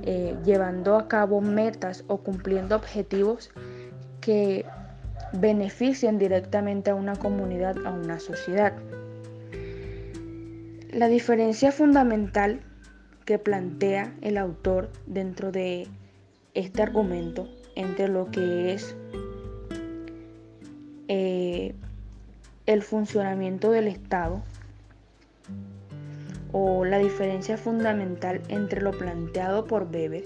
eh, 0.04 0.36
llevando 0.46 0.96
a 0.96 1.08
cabo 1.08 1.42
metas 1.42 2.04
o 2.08 2.18
cumpliendo 2.18 2.76
objetivos 2.76 3.52
que 4.22 4.66
beneficien 5.34 6.18
directamente 6.18 6.90
a 6.92 6.96
una 6.96 7.16
comunidad, 7.16 7.76
a 7.86 7.92
una 7.92 8.20
sociedad. 8.20 8.74
La 10.92 11.08
diferencia 11.08 11.72
fundamental 11.72 12.62
que 13.26 13.38
plantea 13.38 14.14
el 14.22 14.38
autor 14.38 14.90
dentro 15.06 15.52
de 15.52 15.88
este 16.54 16.82
argumento 16.82 17.48
entre 17.76 18.08
lo 18.08 18.32
que 18.32 18.74
es 18.74 18.96
eh, 21.10 21.76
el 22.66 22.82
funcionamiento 22.82 23.72
del 23.72 23.88
Estado 23.88 24.42
o 26.60 26.86
la 26.86 26.98
diferencia 26.98 27.56
fundamental 27.56 28.42
entre 28.50 28.82
lo 28.82 28.92
planteado 28.92 29.66
por 29.66 29.84
Weber 29.84 30.24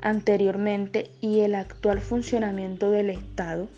anteriormente 0.00 1.08
y 1.20 1.40
el 1.40 1.54
actual 1.54 2.00
funcionamiento 2.00 2.90
del 2.90 3.10
Estado 3.10 3.68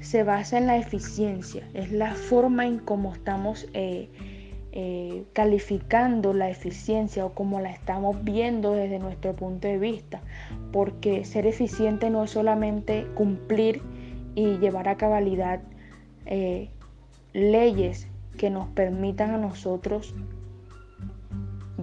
se 0.00 0.22
basa 0.22 0.58
en 0.58 0.66
la 0.66 0.76
eficiencia, 0.76 1.66
es 1.72 1.90
la 1.90 2.14
forma 2.14 2.66
en 2.66 2.80
cómo 2.80 3.14
estamos 3.14 3.66
eh, 3.72 4.10
eh, 4.72 5.24
calificando 5.32 6.34
la 6.34 6.50
eficiencia 6.50 7.24
o 7.24 7.32
cómo 7.32 7.62
la 7.62 7.70
estamos 7.70 8.22
viendo 8.24 8.72
desde 8.72 8.98
nuestro 8.98 9.34
punto 9.34 9.68
de 9.68 9.78
vista, 9.78 10.20
porque 10.70 11.24
ser 11.24 11.46
eficiente 11.46 12.10
no 12.10 12.24
es 12.24 12.30
solamente 12.30 13.06
cumplir 13.14 13.80
y 14.34 14.58
llevar 14.58 14.86
a 14.86 14.96
cabalidad 14.96 15.60
eh, 16.26 16.68
leyes 17.32 18.06
que 18.36 18.50
nos 18.50 18.68
permitan 18.68 19.30
a 19.30 19.38
nosotros 19.38 20.14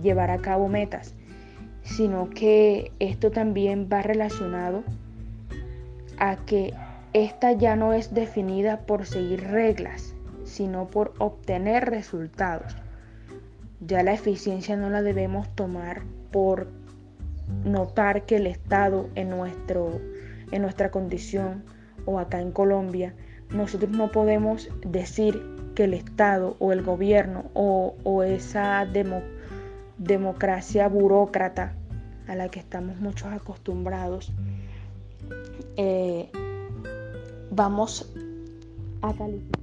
llevar 0.02 0.32
a 0.32 0.40
cabo 0.40 0.68
metas, 0.68 1.16
sino 1.84 2.30
que 2.30 2.92
esto 3.00 3.32
también 3.32 3.90
va 3.92 4.02
relacionado 4.02 4.84
a 6.18 6.38
que 6.38 6.74
esta 7.14 7.52
ya 7.52 7.76
no 7.76 7.94
es 7.94 8.14
definida 8.14 8.82
por 8.82 9.06
seguir 9.06 9.44
reglas, 9.44 10.16
sino 10.46 10.88
por 10.88 11.14
obtener 11.18 11.90
resultados. 11.90 12.76
Ya 13.80 14.04
la 14.04 14.14
eficiencia 14.14 14.78
no 14.78 14.90
la 14.90 15.02
debemos 15.02 15.50
tomar 15.56 16.04
por 16.32 16.68
notar 17.66 18.26
que 18.26 18.38
el 18.38 18.48
Estado 18.48 19.10
en, 19.16 19.30
nuestro, 19.30 20.00
en 20.52 20.62
nuestra 20.62 20.92
condición 20.92 21.64
o 22.06 22.20
acá 22.20 22.40
en 22.40 22.52
Colombia, 22.52 23.14
nosotros 23.50 23.92
no 23.92 24.12
podemos 24.12 24.70
decir 24.86 25.42
el 25.84 25.94
Estado 25.94 26.56
o 26.60 26.72
el 26.72 26.82
gobierno 26.82 27.46
o, 27.54 28.24
esa 28.24 28.88
democracia 29.98 30.88
burócrata 30.88 31.74
a 32.28 32.36
la 32.36 32.50
que 32.50 32.60
estamos 32.60 32.98
muchos 33.00 33.32
acostumbrados, 33.32 34.32
eh, 35.78 36.30
vamos 37.52 38.12
a 39.02 39.14
calificar. 39.14 39.61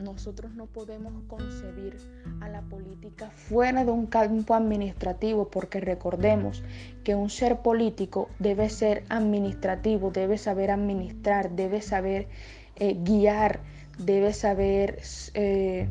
Nosotros 0.00 0.54
no 0.54 0.66
podemos 0.66 1.12
concebir 1.28 1.96
a 2.40 2.48
la 2.48 2.62
política 2.62 3.30
fuera 3.30 3.84
de 3.84 3.90
un 3.90 4.06
campo 4.06 4.54
administrativo, 4.54 5.48
porque 5.48 5.80
recordemos 5.80 6.62
que 7.04 7.14
un 7.14 7.30
ser 7.30 7.58
político 7.58 8.28
debe 8.38 8.68
ser 8.68 9.04
administrativo, 9.08 10.10
debe 10.10 10.38
saber 10.38 10.70
administrar, 10.70 11.50
debe 11.50 11.82
saber 11.82 12.28
eh, 12.76 12.96
guiar, 13.02 13.60
debe 13.98 14.32
saber, 14.32 15.00
eh, 15.34 15.86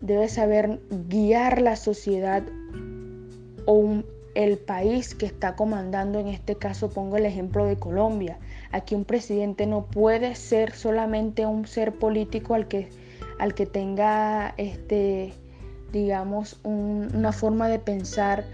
debe 0.00 0.28
saber 0.28 0.80
guiar 1.08 1.60
la 1.62 1.76
sociedad 1.76 2.42
o 3.66 4.02
el 4.34 4.58
país 4.58 5.14
que 5.14 5.26
está 5.26 5.56
comandando, 5.56 6.18
en 6.18 6.28
este 6.28 6.56
caso 6.56 6.90
pongo 6.90 7.16
el 7.16 7.26
ejemplo 7.26 7.66
de 7.66 7.76
Colombia. 7.76 8.38
Aquí 8.72 8.94
un 8.94 9.04
presidente 9.04 9.66
no 9.66 9.84
puede 9.84 10.34
ser 10.34 10.72
solamente 10.72 11.44
un 11.44 11.66
ser 11.66 11.92
político 11.92 12.54
al 12.54 12.68
que, 12.68 12.88
al 13.38 13.54
que 13.54 13.66
tenga, 13.66 14.54
este, 14.56 15.34
digamos, 15.92 16.58
una 16.64 17.32
forma 17.32 17.68
de 17.68 17.78
pensar 17.78 18.44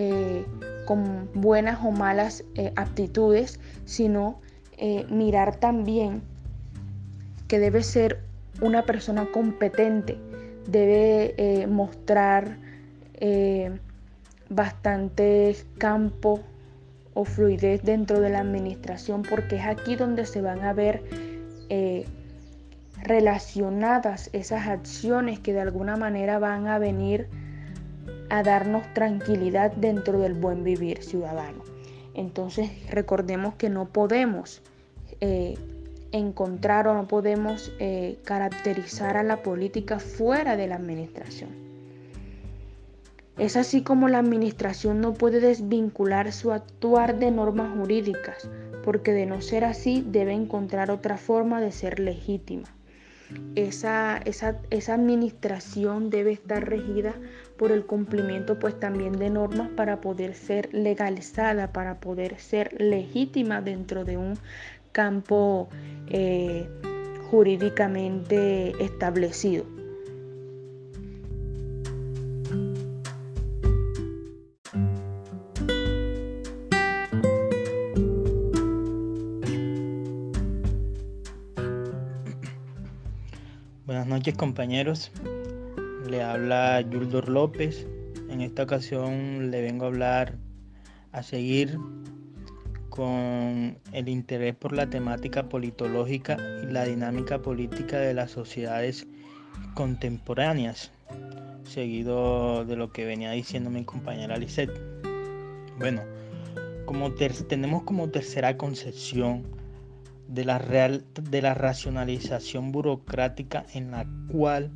eh, 0.00 0.44
con 0.86 1.28
buenas 1.34 1.84
o 1.84 1.90
malas 1.90 2.44
eh, 2.54 2.72
aptitudes, 2.76 3.60
sino 3.84 4.40
eh, 4.78 5.04
mirar 5.10 5.56
también 5.56 6.22
que 7.46 7.58
debe 7.58 7.82
ser 7.82 8.20
una 8.62 8.84
persona 8.84 9.26
competente, 9.32 10.16
debe 10.66 11.66
mostrar 11.66 12.58
bastante 14.48 15.56
campo 15.78 16.40
o 17.18 17.24
fluidez 17.24 17.82
dentro 17.82 18.20
de 18.20 18.30
la 18.30 18.38
administración 18.38 19.22
porque 19.22 19.56
es 19.56 19.66
aquí 19.66 19.96
donde 19.96 20.24
se 20.24 20.40
van 20.40 20.60
a 20.60 20.72
ver 20.72 21.02
eh, 21.68 22.06
relacionadas 23.02 24.30
esas 24.32 24.68
acciones 24.68 25.40
que 25.40 25.52
de 25.52 25.60
alguna 25.60 25.96
manera 25.96 26.38
van 26.38 26.68
a 26.68 26.78
venir 26.78 27.26
a 28.30 28.44
darnos 28.44 28.84
tranquilidad 28.94 29.72
dentro 29.72 30.20
del 30.20 30.34
buen 30.34 30.62
vivir 30.62 31.02
ciudadano. 31.02 31.64
Entonces 32.14 32.70
recordemos 32.88 33.54
que 33.54 33.68
no 33.68 33.88
podemos 33.88 34.62
eh, 35.20 35.58
encontrar 36.12 36.86
o 36.86 36.94
no 36.94 37.08
podemos 37.08 37.72
eh, 37.80 38.20
caracterizar 38.24 39.16
a 39.16 39.24
la 39.24 39.42
política 39.42 39.98
fuera 39.98 40.56
de 40.56 40.68
la 40.68 40.76
administración. 40.76 41.67
Es 43.38 43.56
así 43.56 43.82
como 43.82 44.08
la 44.08 44.18
administración 44.18 45.00
no 45.00 45.14
puede 45.14 45.38
desvincular 45.40 46.32
su 46.32 46.52
actuar 46.52 47.20
de 47.20 47.30
normas 47.30 47.72
jurídicas, 47.78 48.50
porque 48.84 49.12
de 49.12 49.26
no 49.26 49.40
ser 49.40 49.64
así 49.64 50.04
debe 50.04 50.32
encontrar 50.32 50.90
otra 50.90 51.16
forma 51.16 51.60
de 51.60 51.70
ser 51.70 52.00
legítima. 52.00 52.68
Esa, 53.54 54.16
esa, 54.24 54.58
esa, 54.70 54.94
administración 54.94 56.08
debe 56.08 56.32
estar 56.32 56.66
regida 56.66 57.14
por 57.58 57.72
el 57.72 57.84
cumplimiento 57.84 58.58
pues 58.58 58.80
también 58.80 59.12
de 59.12 59.28
normas 59.28 59.68
para 59.76 60.00
poder 60.00 60.34
ser 60.34 60.72
legalizada, 60.72 61.70
para 61.72 62.00
poder 62.00 62.40
ser 62.40 62.80
legítima 62.80 63.60
dentro 63.60 64.06
de 64.06 64.16
un 64.16 64.38
campo 64.92 65.68
eh, 66.08 66.66
jurídicamente 67.30 68.72
establecido. 68.82 69.77
Noches 84.18 84.34
compañeros, 84.34 85.12
le 86.10 86.24
habla 86.24 86.80
Yuldor 86.80 87.28
López. 87.28 87.86
En 88.28 88.40
esta 88.40 88.64
ocasión 88.64 89.52
le 89.52 89.62
vengo 89.62 89.84
a 89.84 89.86
hablar 89.86 90.34
a 91.12 91.22
seguir 91.22 91.78
con 92.88 93.78
el 93.92 94.08
interés 94.08 94.56
por 94.56 94.72
la 94.72 94.90
temática 94.90 95.48
politológica 95.48 96.36
y 96.64 96.66
la 96.66 96.84
dinámica 96.84 97.40
política 97.42 98.00
de 98.00 98.12
las 98.12 98.32
sociedades 98.32 99.06
contemporáneas, 99.74 100.90
seguido 101.62 102.64
de 102.64 102.74
lo 102.74 102.90
que 102.92 103.04
venía 103.04 103.30
diciendo 103.30 103.70
mi 103.70 103.84
compañera 103.84 104.36
Lisette. 104.36 104.72
Bueno, 105.78 106.02
como 106.86 107.12
tenemos 107.14 107.84
como 107.84 108.08
tercera 108.08 108.56
concepción 108.56 109.44
de 110.28 110.44
la, 110.44 110.58
real, 110.58 111.04
de 111.14 111.42
la 111.42 111.54
racionalización 111.54 112.70
burocrática 112.70 113.64
en 113.74 113.90
la 113.90 114.06
cual 114.30 114.70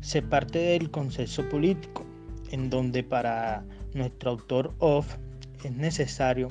se 0.00 0.22
parte 0.22 0.58
del 0.58 0.90
consenso 0.90 1.48
político, 1.48 2.04
en 2.50 2.70
donde 2.70 3.02
para 3.02 3.64
nuestro 3.94 4.30
autor 4.30 4.74
Off 4.78 5.16
es 5.64 5.72
necesario 5.72 6.48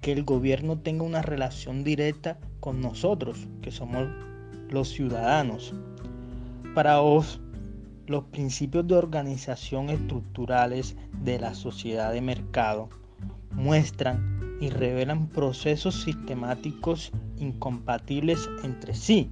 que 0.00 0.12
el 0.12 0.24
gobierno 0.24 0.78
tenga 0.78 1.04
una 1.04 1.22
relación 1.22 1.82
directa 1.82 2.38
con 2.60 2.80
nosotros, 2.80 3.48
que 3.62 3.70
somos 3.70 4.06
los 4.70 4.88
ciudadanos. 4.88 5.72
Para 6.74 7.00
Off, 7.00 7.38
los 8.06 8.24
principios 8.24 8.86
de 8.86 8.96
organización 8.96 9.88
estructurales 9.88 10.96
de 11.22 11.38
la 11.38 11.54
sociedad 11.54 12.12
de 12.12 12.20
mercado 12.20 12.90
muestran 13.52 14.33
y 14.64 14.70
revelan 14.70 15.26
procesos 15.26 15.94
sistemáticos 16.04 17.12
incompatibles 17.36 18.48
entre 18.62 18.94
sí. 18.94 19.30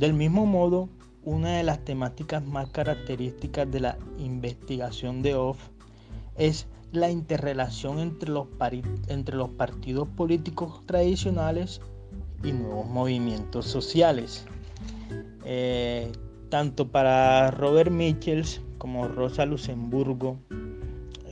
Del 0.00 0.12
mismo 0.12 0.44
modo, 0.44 0.88
una 1.22 1.56
de 1.56 1.62
las 1.62 1.84
temáticas 1.84 2.44
más 2.44 2.68
características 2.70 3.70
de 3.70 3.78
la 3.78 3.96
investigación 4.18 5.22
de 5.22 5.36
Off 5.36 5.58
es 6.36 6.66
la 6.90 7.10
interrelación 7.10 8.00
entre 8.00 8.30
los, 8.30 8.48
entre 9.06 9.36
los 9.36 9.50
partidos 9.50 10.08
políticos 10.08 10.80
tradicionales 10.84 11.80
y 12.42 12.50
nuevos 12.50 12.86
movimientos 12.86 13.66
sociales. 13.66 14.46
Eh, 15.44 16.10
tanto 16.48 16.88
para 16.88 17.52
Robert 17.52 17.92
Michels 17.92 18.60
como 18.78 19.06
Rosa 19.06 19.46
Luxemburgo, 19.46 20.38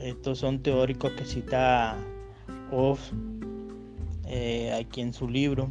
estos 0.01 0.39
son 0.39 0.59
teóricos 0.63 1.11
que 1.11 1.25
cita 1.25 1.97
Off 2.71 3.11
eh, 4.27 4.71
aquí 4.73 5.01
en 5.01 5.13
su 5.13 5.29
libro, 5.29 5.69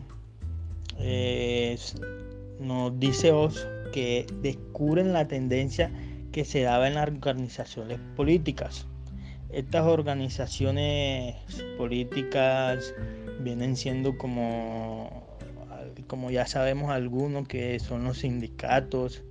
nos 2.61 2.99
dice 3.01 3.33
Off 3.33 3.57
que 3.93 4.27
descubren 4.41 5.13
la 5.13 5.29
tendencia 5.29 5.91
que 6.33 6.45
se 6.45 6.63
daba 6.63 6.89
en 6.89 6.95
las 6.95 7.09
organizaciones 7.09 7.99
políticas. 8.17 8.87
Estas 9.51 9.87
organizaciones 9.87 11.37
políticas 11.77 12.95
vienen 13.41 13.77
siendo 13.77 14.17
como, 14.17 15.27
como 16.07 16.31
ya 16.31 16.47
sabemos 16.47 16.91
algunos, 16.91 17.47
que 17.47 17.79
son 17.79 18.05
los 18.05 18.19
sindicatos 18.19 19.23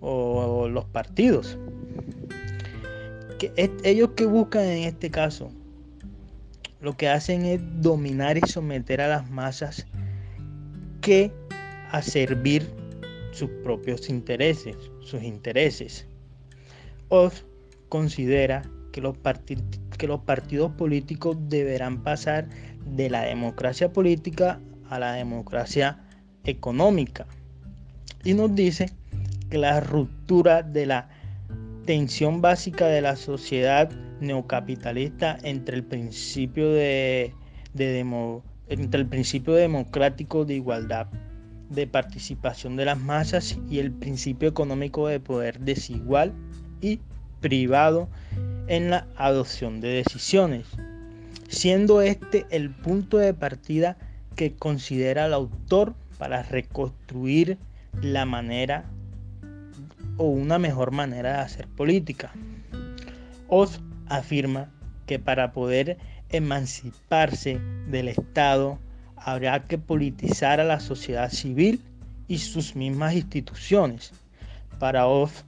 o 0.00 0.68
los 0.68 0.84
partidos. 0.84 1.58
Que 3.38 3.52
ellos 3.84 4.10
que 4.14 4.26
buscan 4.26 4.64
en 4.64 4.84
este 4.84 5.10
caso, 5.10 5.50
lo 6.84 6.98
que 6.98 7.08
hacen 7.08 7.46
es 7.46 7.60
dominar 7.80 8.36
y 8.36 8.46
someter 8.46 9.00
a 9.00 9.08
las 9.08 9.30
masas 9.30 9.86
que 11.00 11.32
a 11.90 12.02
servir 12.02 12.70
sus 13.32 13.48
propios 13.62 14.10
intereses, 14.10 14.76
sus 15.00 15.22
intereses. 15.22 16.06
Oz 17.08 17.46
considera 17.88 18.62
que 18.92 19.00
los, 19.00 19.16
que 19.96 20.06
los 20.06 20.20
partidos 20.20 20.72
políticos 20.72 21.38
deberán 21.48 22.02
pasar 22.02 22.48
de 22.84 23.08
la 23.08 23.22
democracia 23.22 23.90
política 23.90 24.60
a 24.90 24.98
la 24.98 25.14
democracia 25.14 26.04
económica. 26.44 27.26
Y 28.24 28.34
nos 28.34 28.54
dice 28.54 28.90
que 29.48 29.56
la 29.56 29.80
ruptura 29.80 30.62
de 30.62 30.84
la 30.84 31.08
tensión 31.86 32.42
básica 32.42 32.88
de 32.88 33.00
la 33.00 33.16
sociedad 33.16 33.90
neocapitalista 34.20 35.38
entre 35.42 35.76
el 35.76 35.84
principio 35.84 36.70
de, 36.70 37.34
entre 38.68 39.00
el 39.00 39.06
principio 39.06 39.54
democrático 39.54 40.44
de 40.44 40.54
igualdad 40.54 41.08
de 41.70 41.86
participación 41.86 42.76
de 42.76 42.84
las 42.84 42.98
masas 42.98 43.58
y 43.68 43.78
el 43.78 43.90
principio 43.92 44.48
económico 44.48 45.08
de 45.08 45.20
poder 45.20 45.60
desigual 45.60 46.32
y 46.80 47.00
privado 47.40 48.08
en 48.68 48.90
la 48.90 49.06
adopción 49.16 49.80
de 49.80 49.88
decisiones, 49.88 50.66
siendo 51.48 52.00
este 52.00 52.46
el 52.50 52.70
punto 52.70 53.18
de 53.18 53.34
partida 53.34 53.96
que 54.36 54.54
considera 54.54 55.26
el 55.26 55.34
autor 55.34 55.94
para 56.18 56.42
reconstruir 56.42 57.58
la 58.00 58.24
manera 58.24 58.84
o 60.16 60.24
una 60.24 60.58
mejor 60.58 60.90
manera 60.90 61.34
de 61.34 61.38
hacer 61.38 61.68
política. 61.68 62.32
Oz 63.48 63.80
afirma 64.16 64.70
que 65.06 65.18
para 65.18 65.52
poder 65.52 65.98
emanciparse 66.30 67.60
del 67.88 68.08
Estado 68.08 68.78
habrá 69.16 69.64
que 69.64 69.78
politizar 69.78 70.60
a 70.60 70.64
la 70.64 70.80
sociedad 70.80 71.30
civil 71.30 71.82
y 72.28 72.38
sus 72.38 72.74
mismas 72.76 73.14
instituciones. 73.14 74.12
Para 74.78 75.06
Off, 75.06 75.42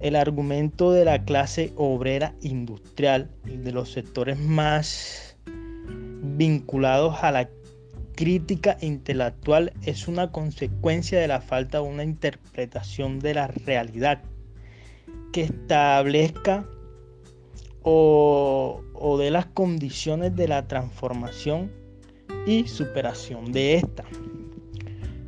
el 0.00 0.16
argumento 0.16 0.92
de 0.92 1.04
la 1.04 1.24
clase 1.24 1.72
obrera 1.76 2.34
industrial 2.42 3.30
y 3.46 3.56
de 3.56 3.72
los 3.72 3.92
sectores 3.92 4.38
más 4.38 5.36
vinculados 6.36 7.22
a 7.22 7.32
la 7.32 7.48
crítica 8.14 8.76
intelectual 8.80 9.72
es 9.82 10.08
una 10.08 10.32
consecuencia 10.32 11.20
de 11.20 11.28
la 11.28 11.40
falta 11.40 11.78
de 11.78 11.84
una 11.84 12.02
interpretación 12.02 13.20
de 13.20 13.34
la 13.34 13.46
realidad 13.46 14.22
que 15.32 15.42
establezca 15.42 16.66
o, 17.88 18.82
o 18.94 19.16
de 19.16 19.30
las 19.30 19.46
condiciones 19.46 20.34
de 20.34 20.48
la 20.48 20.66
transformación 20.66 21.70
y 22.44 22.66
superación 22.66 23.52
de 23.52 23.76
esta. 23.76 24.04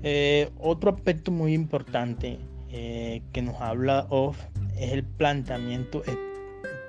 Eh, 0.02 0.50
otro 0.58 0.90
aspecto 0.90 1.30
muy 1.30 1.54
importante 1.54 2.38
eh, 2.70 3.22
que 3.32 3.42
nos 3.42 3.60
habla 3.60 4.08
Off 4.10 4.38
es 4.76 4.92
el 4.92 5.04
planteamiento, 5.04 6.02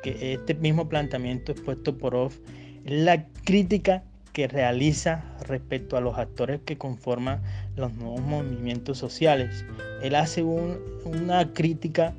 que 0.01 0.33
este 0.33 0.55
mismo 0.55 0.89
planteamiento 0.89 1.51
expuesto 1.51 1.95
por 1.95 2.15
Off 2.15 2.39
es 2.85 3.03
la 3.03 3.27
crítica 3.45 4.03
que 4.33 4.47
realiza 4.47 5.23
respecto 5.47 5.97
a 5.97 6.01
los 6.01 6.17
actores 6.17 6.61
que 6.65 6.79
conforman 6.79 7.43
los 7.75 7.93
nuevos 7.93 8.21
movimientos 8.21 8.97
sociales. 8.97 9.65
Él 10.01 10.15
hace 10.15 10.41
una 10.41 11.53
crítica 11.53 12.15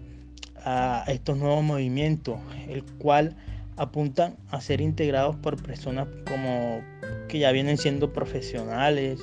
a 0.64 1.04
estos 1.08 1.36
nuevos 1.36 1.62
movimientos, 1.62 2.38
el 2.68 2.84
cual 2.98 3.36
apuntan 3.76 4.36
a 4.50 4.60
ser 4.60 4.80
integrados 4.80 5.36
por 5.36 5.62
personas 5.62 6.06
como 6.26 6.82
que 7.28 7.38
ya 7.38 7.50
vienen 7.52 7.78
siendo 7.78 8.12
profesionales 8.12 9.20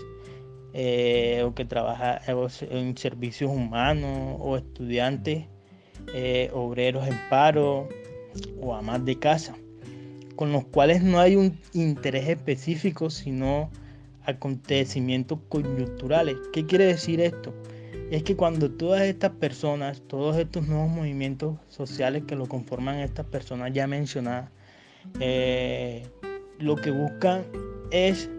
eh, 0.73 1.43
o 1.45 1.53
que 1.53 1.65
trabajan 1.65 2.19
en 2.27 2.97
servicios 2.97 3.51
humanos 3.51 4.37
o 4.39 4.57
estudiantes, 4.57 5.45
eh, 6.13 6.49
obreros 6.53 7.07
en 7.07 7.17
paro 7.29 7.87
o 8.59 8.75
amas 8.75 9.03
de 9.05 9.17
casa, 9.19 9.55
con 10.35 10.51
los 10.51 10.65
cuales 10.65 11.03
no 11.03 11.19
hay 11.19 11.35
un 11.35 11.59
interés 11.73 12.27
específico, 12.27 13.09
sino 13.09 13.69
acontecimientos 14.23 15.39
coyunturales. 15.49 16.35
¿Qué 16.51 16.65
quiere 16.65 16.85
decir 16.85 17.21
esto? 17.21 17.53
Es 18.09 18.23
que 18.23 18.37
cuando 18.37 18.71
todas 18.71 19.01
estas 19.01 19.31
personas, 19.31 20.01
todos 20.07 20.37
estos 20.37 20.65
nuevos 20.65 20.89
movimientos 20.89 21.57
sociales 21.67 22.23
que 22.25 22.35
lo 22.35 22.45
conforman 22.45 22.99
estas 22.99 23.25
personas 23.25 23.73
ya 23.73 23.85
mencionadas, 23.85 24.49
eh, 25.19 26.07
lo 26.59 26.77
que 26.77 26.91
buscan 26.91 27.43
es 27.91 28.29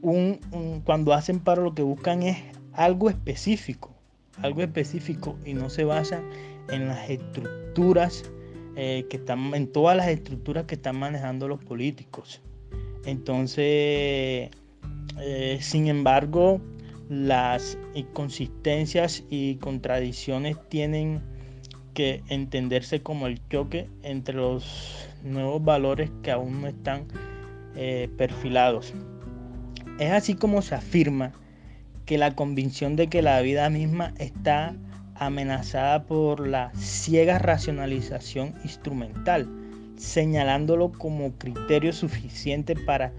un, 0.00 0.40
cuando 0.84 1.12
hacen 1.12 1.40
paro 1.40 1.62
lo 1.62 1.74
que 1.74 1.82
buscan 1.82 2.22
es 2.22 2.38
algo 2.72 3.10
específico, 3.10 3.94
algo 4.40 4.62
específico 4.62 5.36
y 5.44 5.52
no 5.52 5.68
se 5.68 5.84
basan 5.84 6.24
en 6.70 6.88
las 6.88 7.10
estructuras 7.10 8.24
eh, 8.76 9.06
que 9.10 9.18
están, 9.18 9.54
en 9.54 9.70
todas 9.70 9.96
las 9.96 10.08
estructuras 10.08 10.64
que 10.64 10.76
están 10.76 10.98
manejando 10.98 11.46
los 11.46 11.62
políticos. 11.62 12.40
Entonces, 13.04 14.50
eh, 15.18 15.58
sin 15.60 15.88
embargo, 15.88 16.60
las 17.08 17.78
inconsistencias 17.94 19.22
y 19.30 19.56
contradicciones 19.56 20.56
tienen 20.68 21.22
que 21.94 22.22
entenderse 22.28 23.00
como 23.00 23.26
el 23.26 23.40
choque 23.48 23.88
entre 24.02 24.34
los 24.34 25.08
nuevos 25.22 25.64
valores 25.64 26.10
que 26.22 26.30
aún 26.30 26.60
no 26.60 26.68
están 26.68 27.06
eh, 27.74 28.08
perfilados. 28.16 28.92
Es 29.98 30.12
así 30.12 30.34
como 30.34 30.62
se 30.62 30.74
afirma 30.74 31.32
que 32.04 32.18
la 32.18 32.34
convicción 32.34 32.96
de 32.96 33.08
que 33.08 33.22
la 33.22 33.40
vida 33.40 33.70
misma 33.70 34.12
está 34.18 34.74
amenazada 35.14 36.04
por 36.04 36.46
la 36.46 36.70
ciega 36.74 37.38
racionalización 37.38 38.54
instrumental, 38.62 39.48
señalándolo 39.96 40.92
como 40.92 41.32
criterio 41.38 41.92
suficiente 41.92 42.76
para 42.76 43.12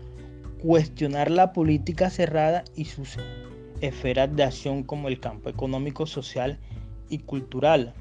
cuestionar 0.62 1.32
la 1.32 1.54
política 1.54 2.10
cerrada 2.10 2.64
y 2.76 2.86
sus 2.86 3.18
esferas 3.82 4.36
de 4.36 4.44
acción 4.44 4.84
como 4.84 5.08
el 5.08 5.20
campo 5.20 5.50
económico, 5.50 6.06
social 6.06 6.60
y 7.10 7.20
cultural, 7.20 7.94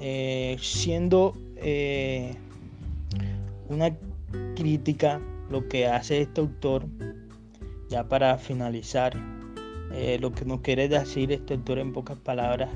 eh, 0.00 0.56
siendo 0.60 1.36
eh, 1.56 2.34
una 3.68 3.96
crítica 4.56 5.20
lo 5.50 5.68
que 5.68 5.86
hace 5.86 6.22
este 6.22 6.40
autor, 6.40 6.86
ya 7.88 8.08
para 8.08 8.38
finalizar, 8.38 9.14
eh, 9.92 10.18
lo 10.20 10.32
que 10.32 10.44
nos 10.44 10.60
quiere 10.60 10.88
decir 10.88 11.30
este 11.32 11.54
autor 11.54 11.78
en 11.78 11.92
pocas 11.92 12.18
palabras, 12.18 12.70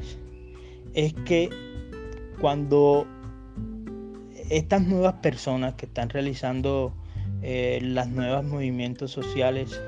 es 0.95 1.15
que 1.25 1.51
cuando 2.41 3.07
estas 4.51 4.87
nuevas 4.87 5.15
personas 5.15 5.75
que 5.75 5.87
están 5.87 6.09
realizando 6.11 6.95
las 7.41 8.09
nuevos 8.09 8.45
movimientos 8.45 9.13
sociales, 9.13 9.81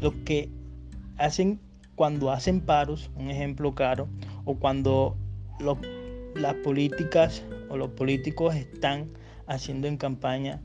lo 0.00 0.24
que 0.24 0.50
hacen 1.18 1.60
cuando 1.94 2.30
hacen 2.30 2.60
paros, 2.60 3.10
un 3.16 3.30
ejemplo 3.30 3.74
claro, 3.74 4.08
o 4.44 4.56
cuando 4.56 5.16
las 6.34 6.54
políticas 6.56 7.42
o 7.70 7.76
los 7.76 7.90
políticos 7.90 8.54
están 8.54 9.08
haciendo 9.46 9.88
en 9.88 9.96
campaña, 9.96 10.60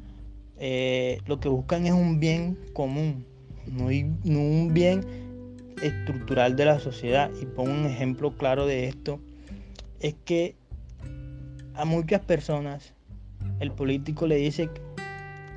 eh, 0.58 1.20
lo 1.26 1.40
que 1.40 1.50
buscan 1.50 1.88
es 1.88 1.94
un 1.94 2.20
bien 2.20 2.60
común, 2.74 3.26
no, 3.66 3.86
un 3.86 4.72
bien 4.74 5.02
estructural 5.82 6.56
de 6.56 6.66
la 6.66 6.80
sociedad. 6.80 7.32
Y 7.42 7.46
pongo 7.46 7.72
un 7.72 7.86
ejemplo 7.86 8.36
claro 8.38 8.68
de 8.68 8.88
esto, 8.88 9.20
es 10.00 10.16
que 10.26 10.56
a 11.74 11.86
muchas 11.86 12.22
personas 12.22 12.94
el 13.60 13.72
político 13.72 14.28
le 14.28 14.36
dice 14.36 14.70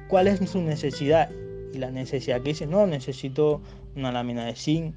cuál 0.09 0.29
es 0.29 0.49
su 0.49 0.61
necesidad. 0.63 1.31
Y 1.73 1.79
la 1.79 1.91
necesidad 1.91 2.41
que 2.41 2.51
dice, 2.51 2.67
no, 2.67 2.87
necesito 2.87 3.61
una 3.97 4.13
lámina 4.13 4.45
de 4.45 4.57
zinc 4.57 4.95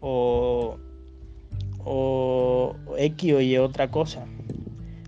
o, 0.00 0.78
o 1.84 2.76
X 2.98 3.32
o 3.32 3.40
Y 3.40 3.56
otra 3.58 3.90
cosa. 3.90 4.24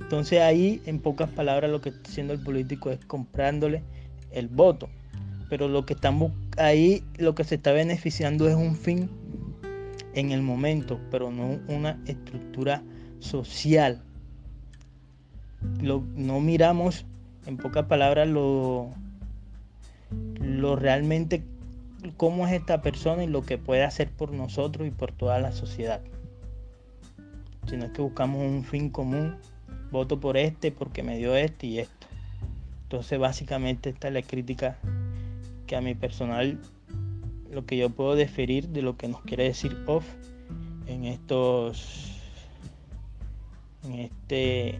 Entonces 0.01 0.40
ahí, 0.40 0.80
en 0.86 1.01
pocas 1.01 1.30
palabras, 1.30 1.70
lo 1.70 1.80
que 1.80 1.88
está 1.88 2.11
haciendo 2.11 2.34
el 2.34 2.40
político 2.42 2.90
es 2.90 3.05
comprándole 3.05 3.82
el 4.30 4.49
voto. 4.49 4.88
Pero 5.49 5.68
lo 5.68 5.86
que 5.86 5.95
estamos 5.95 6.32
ahí, 6.57 7.03
lo 7.16 7.34
que 7.34 7.45
se 7.45 7.57
está 7.57 7.72
beneficiando 7.72 8.49
es 8.49 8.55
un 8.55 8.76
fin 8.76 9.11
en 10.14 10.30
el 10.30 10.42
momento, 10.42 11.01
pero 11.11 11.30
no 11.30 11.59
una 11.68 11.99
estructura 12.07 12.82
social. 13.18 14.03
no 15.80 16.40
miramos, 16.40 17.07
en 17.47 17.57
pocas 17.57 17.86
palabras, 17.86 18.28
lo, 18.28 18.90
lo 20.40 20.76
realmente 20.76 21.42
cómo 22.12 22.46
es 22.46 22.52
esta 22.52 22.82
persona 22.82 23.24
y 23.24 23.26
lo 23.26 23.42
que 23.42 23.59
puede 23.59 23.84
hacer 23.84 24.11
por 24.11 24.32
nosotros 24.32 24.86
y 24.86 24.90
por 24.90 25.12
toda 25.12 25.38
la 25.38 25.52
sociedad. 25.52 26.00
Sino 27.66 27.92
que 27.92 28.02
buscamos 28.02 28.42
un 28.42 28.64
fin 28.64 28.90
común, 28.90 29.36
voto 29.90 30.20
por 30.20 30.36
este 30.36 30.70
porque 30.70 31.02
me 31.02 31.16
dio 31.16 31.34
este 31.34 31.66
y 31.66 31.78
esto. 31.80 32.07
Entonces 32.84 33.18
básicamente 33.18 33.90
esta 33.90 34.09
es 34.09 34.14
la 34.14 34.22
crítica 34.22 34.78
que 35.66 35.76
a 35.76 35.80
mi 35.80 35.94
personal 35.94 36.61
lo 37.50 37.64
que 37.64 37.76
yo 37.76 37.90
puedo 37.90 38.16
deferir 38.16 38.68
de 38.68 38.82
lo 38.82 38.96
que 38.96 39.09
nos 39.09 39.22
quiere 39.22 39.44
decir 39.44 39.76
off 39.86 40.05
en 40.86 41.05
estos 41.05 42.18
en 43.84 43.94
este 43.94 44.78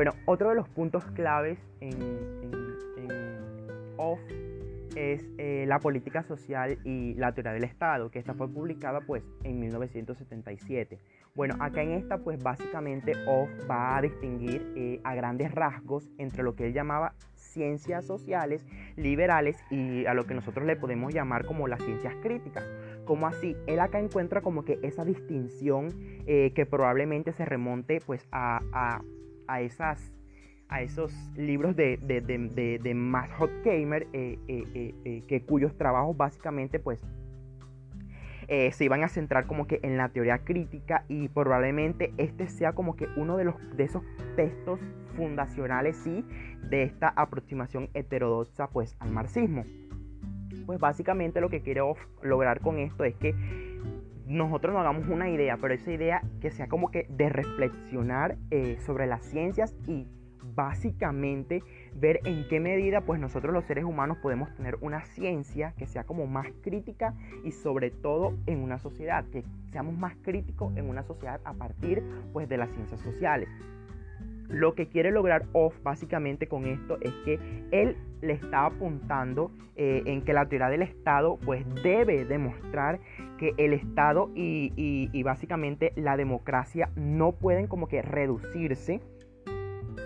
Bueno, 0.00 0.14
otro 0.24 0.48
de 0.48 0.54
los 0.54 0.66
puntos 0.66 1.04
claves 1.10 1.58
en, 1.82 1.92
OFF 3.98 4.20
es 4.96 5.22
eh, 5.36 5.66
la 5.68 5.78
política 5.78 6.22
social 6.22 6.78
y 6.84 7.12
la 7.16 7.34
teoría 7.34 7.52
del 7.52 7.64
Estado, 7.64 8.10
que 8.10 8.18
esta 8.18 8.32
fue 8.32 8.48
publicada 8.48 9.02
pues 9.02 9.22
en 9.44 9.60
1977. 9.60 10.98
Bueno, 11.34 11.56
acá 11.60 11.82
en 11.82 11.90
esta 11.90 12.16
pues 12.16 12.42
básicamente 12.42 13.12
OFF 13.26 13.70
va 13.70 13.98
a 13.98 14.00
distinguir 14.00 14.72
eh, 14.74 15.00
a 15.04 15.14
grandes 15.14 15.52
rasgos 15.52 16.08
entre 16.16 16.44
lo 16.44 16.56
que 16.56 16.68
él 16.68 16.72
llamaba 16.72 17.12
ciencias 17.34 18.06
sociales 18.06 18.64
liberales 18.96 19.58
y 19.70 20.06
a 20.06 20.14
lo 20.14 20.24
que 20.24 20.32
nosotros 20.32 20.64
le 20.64 20.76
podemos 20.76 21.12
llamar 21.12 21.44
como 21.44 21.68
las 21.68 21.82
ciencias 21.82 22.14
críticas. 22.22 22.64
Como 23.04 23.26
así, 23.26 23.54
él 23.66 23.80
acá 23.80 23.98
encuentra 23.98 24.40
como 24.40 24.64
que 24.64 24.78
esa 24.82 25.04
distinción 25.04 25.88
eh, 26.26 26.52
que 26.54 26.64
probablemente 26.64 27.32
se 27.32 27.44
remonte 27.44 28.00
pues 28.06 28.26
a 28.32 28.62
a, 28.72 29.02
esas, 29.58 30.12
a 30.68 30.82
esos 30.82 31.12
libros 31.36 31.74
de, 31.74 31.96
de, 31.96 32.20
de, 32.20 32.78
de 32.78 32.94
Matt 32.94 33.30
Gamer, 33.64 34.06
eh, 34.12 34.38
eh, 34.46 34.94
eh, 35.04 35.22
que 35.26 35.42
cuyos 35.42 35.76
trabajos 35.76 36.16
básicamente 36.16 36.78
pues 36.78 37.04
se 38.72 38.84
iban 38.84 39.04
a 39.04 39.08
centrar 39.08 39.46
como 39.46 39.68
que 39.68 39.78
en 39.84 39.96
la 39.96 40.08
teoría 40.08 40.38
crítica 40.38 41.04
y 41.06 41.28
probablemente 41.28 42.12
este 42.16 42.48
sea 42.48 42.72
como 42.72 42.96
que 42.96 43.06
uno 43.16 43.36
de, 43.36 43.44
los, 43.44 43.54
de 43.76 43.84
esos 43.84 44.02
textos 44.34 44.80
fundacionales 45.14 45.96
sí 45.98 46.24
de 46.68 46.82
esta 46.82 47.10
aproximación 47.10 47.90
heterodoxa 47.94 48.66
pues 48.66 48.96
al 48.98 49.12
marxismo. 49.12 49.64
Pues 50.66 50.80
básicamente 50.80 51.40
lo 51.40 51.48
que 51.48 51.62
quiero 51.62 51.94
lograr 52.22 52.60
con 52.60 52.80
esto 52.80 53.04
es 53.04 53.14
que 53.14 53.36
nosotros 54.30 54.72
nos 54.72 54.80
hagamos 54.82 55.08
una 55.08 55.28
idea, 55.28 55.56
pero 55.56 55.74
esa 55.74 55.90
idea 55.90 56.22
que 56.40 56.52
sea 56.52 56.68
como 56.68 56.92
que 56.92 57.06
de 57.08 57.28
reflexionar 57.28 58.36
eh, 58.52 58.76
sobre 58.78 59.08
las 59.08 59.24
ciencias 59.24 59.74
y 59.88 60.06
básicamente 60.54 61.64
ver 61.94 62.20
en 62.24 62.46
qué 62.48 62.60
medida 62.60 63.00
pues 63.00 63.20
nosotros 63.20 63.52
los 63.52 63.64
seres 63.64 63.84
humanos 63.84 64.18
podemos 64.18 64.54
tener 64.54 64.76
una 64.82 65.04
ciencia 65.04 65.74
que 65.76 65.86
sea 65.86 66.04
como 66.04 66.28
más 66.28 66.46
crítica 66.62 67.14
y 67.44 67.50
sobre 67.50 67.90
todo 67.90 68.34
en 68.46 68.62
una 68.62 68.78
sociedad, 68.78 69.24
que 69.26 69.42
seamos 69.72 69.98
más 69.98 70.14
críticos 70.22 70.76
en 70.76 70.88
una 70.88 71.02
sociedad 71.02 71.40
a 71.44 71.52
partir 71.54 72.02
pues 72.32 72.48
de 72.48 72.56
las 72.56 72.70
ciencias 72.70 73.00
sociales. 73.00 73.48
Lo 74.50 74.74
que 74.74 74.88
quiere 74.88 75.10
lograr 75.12 75.44
Off 75.52 75.74
básicamente 75.82 76.48
con 76.48 76.66
esto 76.66 76.98
es 77.00 77.12
que 77.24 77.38
él 77.70 77.96
le 78.20 78.32
está 78.32 78.66
apuntando 78.66 79.50
eh, 79.76 80.02
en 80.06 80.22
que 80.22 80.32
la 80.32 80.46
teoría 80.46 80.68
del 80.68 80.82
Estado 80.82 81.38
pues 81.44 81.64
debe 81.82 82.24
demostrar 82.24 83.00
que 83.38 83.54
el 83.56 83.72
Estado 83.72 84.30
y, 84.34 85.22
básicamente 85.22 85.92
la 85.96 86.16
democracia 86.16 86.90
no 86.96 87.32
pueden 87.32 87.68
como 87.68 87.86
que 87.86 88.02
reducirse 88.02 89.00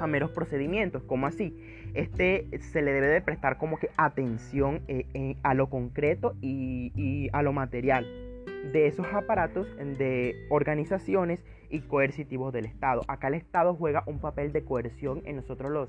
a 0.01 0.07
meros 0.07 0.31
procedimientos. 0.31 1.03
como 1.05 1.27
así? 1.27 1.57
Este 1.95 2.47
se 2.61 2.83
le 2.83 2.93
debe 2.93 3.07
de 3.07 3.21
prestar 3.23 3.57
como 3.57 3.79
que 3.79 3.89
atención 3.97 4.83
eh, 4.89 5.37
a 5.43 5.55
lo 5.55 5.71
concreto 5.71 6.35
y 6.43 7.29
a 7.33 7.43
lo 7.43 7.53
material 7.53 8.07
de 8.73 8.87
esos 8.87 9.07
aparatos 9.13 9.67
de 9.77 10.47
organizaciones 10.51 11.41
y 11.75 11.81
coercitivos 11.81 12.53
del 12.53 12.66
Estado. 12.66 13.03
Acá 13.09 13.29
el 13.29 13.35
Estado 13.35 13.75
juega 13.75 14.05
un 14.07 14.20
papel 14.20 14.53
de 14.53 14.64
coerción 14.64 15.22
en 15.25 15.37
nosotros 15.37 15.72
los, 15.72 15.89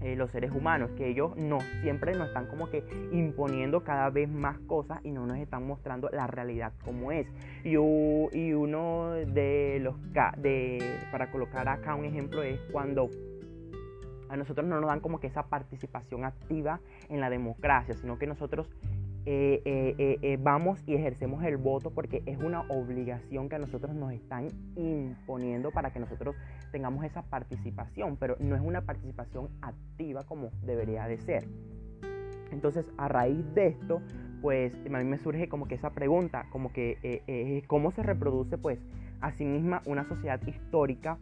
eh, 0.00 0.16
los 0.16 0.30
seres 0.30 0.52
humanos, 0.52 0.90
que 0.96 1.06
ellos 1.06 1.36
no 1.36 1.58
siempre 1.82 2.14
nos 2.14 2.28
están 2.28 2.46
como 2.46 2.70
que 2.70 2.82
imponiendo 3.12 3.84
cada 3.84 4.08
vez 4.08 4.30
más 4.30 4.58
cosas 4.60 5.00
y 5.04 5.10
no 5.10 5.26
nos 5.26 5.36
están 5.36 5.66
mostrando 5.66 6.08
la 6.10 6.26
realidad 6.26 6.72
como 6.82 7.12
es. 7.12 7.26
Y, 7.62 7.72
y 7.72 8.54
uno 8.54 9.10
de 9.10 9.80
los, 9.82 9.96
de, 10.38 10.82
para 11.12 11.30
colocar 11.30 11.68
acá 11.68 11.94
un 11.94 12.06
ejemplo 12.06 12.42
es 12.42 12.58
cuando 12.72 13.10
a 14.30 14.36
nosotros 14.36 14.66
no 14.66 14.80
nos 14.80 14.88
dan 14.88 15.00
como 15.00 15.20
que 15.20 15.26
esa 15.26 15.42
participación 15.48 16.24
activa 16.24 16.80
en 17.10 17.20
la 17.20 17.28
democracia, 17.28 17.94
sino 17.96 18.18
que 18.18 18.26
nosotros 18.26 18.66
eh, 19.26 19.60
eh, 19.66 20.18
eh, 20.22 20.38
vamos 20.40 20.82
y 20.86 20.94
ejercemos 20.94 21.44
el 21.44 21.58
voto 21.58 21.90
porque 21.90 22.22
es 22.24 22.38
una 22.38 22.62
obligación 22.62 23.48
que 23.48 23.56
a 23.56 23.58
nosotros 23.58 23.94
nos 23.94 24.12
están 24.12 24.48
imponiendo 24.76 25.70
para 25.70 25.92
que 25.92 26.00
nosotros 26.00 26.36
tengamos 26.72 27.04
esa 27.04 27.22
participación, 27.22 28.16
pero 28.16 28.36
no 28.40 28.56
es 28.56 28.62
una 28.62 28.80
participación 28.82 29.50
activa 29.60 30.24
como 30.24 30.50
debería 30.62 31.06
de 31.06 31.18
ser. 31.18 31.46
Entonces, 32.50 32.86
a 32.96 33.08
raíz 33.08 33.44
de 33.54 33.68
esto, 33.68 34.00
pues 34.40 34.74
a 34.74 34.98
mí 34.98 35.04
me 35.04 35.18
surge 35.18 35.48
como 35.48 35.68
que 35.68 35.74
esa 35.74 35.90
pregunta, 35.90 36.46
como 36.50 36.72
que 36.72 37.62
cómo 37.66 37.90
se 37.92 38.02
reproduce 38.02 38.58
pues 38.58 38.80
a 39.20 39.32
sí 39.32 39.44
misma 39.44 39.82
una 39.84 40.04
sociedad 40.04 40.40
histórica 40.46 41.18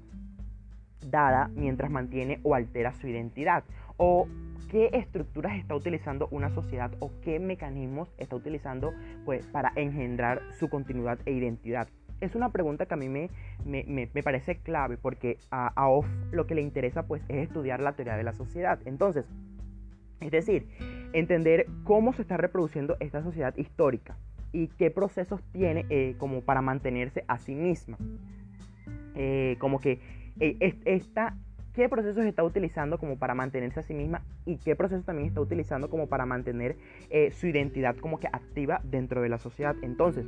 dada 1.10 1.50
mientras 1.54 1.90
mantiene 1.90 2.40
o 2.44 2.54
altera 2.54 2.94
su 2.94 3.08
identidad 3.08 3.64
o 3.96 4.28
qué 4.68 4.90
estructuras 4.92 5.58
está 5.58 5.74
utilizando 5.74 6.28
una 6.30 6.50
sociedad 6.50 6.90
o 7.00 7.10
qué 7.22 7.38
mecanismos 7.38 8.12
está 8.18 8.36
utilizando 8.36 8.92
pues, 9.24 9.46
para 9.46 9.72
engendrar 9.76 10.42
su 10.58 10.68
continuidad 10.68 11.18
e 11.26 11.32
identidad. 11.32 11.88
Es 12.20 12.34
una 12.34 12.50
pregunta 12.50 12.86
que 12.86 12.94
a 12.94 12.96
mí 12.96 13.08
me, 13.08 13.30
me, 13.64 14.22
parece 14.22 14.56
clave 14.58 14.96
porque 14.96 15.38
a, 15.50 15.68
a 15.68 15.88
Off 15.88 16.06
lo 16.32 16.46
que 16.46 16.54
le 16.54 16.62
interesa 16.62 17.06
pues, 17.06 17.22
es 17.28 17.36
estudiar 17.36 17.80
la 17.80 17.92
teoría 17.92 18.16
de 18.16 18.24
la 18.24 18.32
sociedad. 18.32 18.80
Entonces, 18.86 19.24
es 20.20 20.30
decir, 20.32 20.66
entender 21.12 21.66
cómo 21.84 22.12
se 22.12 22.22
está 22.22 22.36
reproduciendo 22.36 22.96
esta 22.98 23.22
sociedad 23.22 23.56
histórica 23.56 24.16
y 24.52 24.68
qué 24.68 24.90
procesos 24.90 25.42
tiene 25.52 25.86
eh, 25.90 26.16
como 26.18 26.40
para 26.40 26.60
mantenerse 26.60 27.24
a 27.28 27.38
sí 27.38 27.54
misma. 27.54 27.96
Eh, 29.14 29.56
como 29.60 29.80
que 29.80 30.00
eh, 30.40 30.76
esta 30.84 31.36
qué 31.78 31.88
procesos 31.88 32.24
está 32.24 32.42
utilizando 32.42 32.98
como 32.98 33.20
para 33.20 33.34
mantenerse 33.34 33.78
a 33.78 33.82
sí 33.84 33.94
misma 33.94 34.24
y 34.44 34.56
qué 34.56 34.74
procesos 34.74 35.04
también 35.06 35.28
está 35.28 35.40
utilizando 35.40 35.88
como 35.88 36.08
para 36.08 36.26
mantener 36.26 36.74
eh, 37.08 37.30
su 37.30 37.46
identidad 37.46 37.94
como 37.98 38.18
que 38.18 38.26
activa 38.26 38.80
dentro 38.82 39.22
de 39.22 39.28
la 39.28 39.38
sociedad. 39.38 39.76
Entonces, 39.82 40.26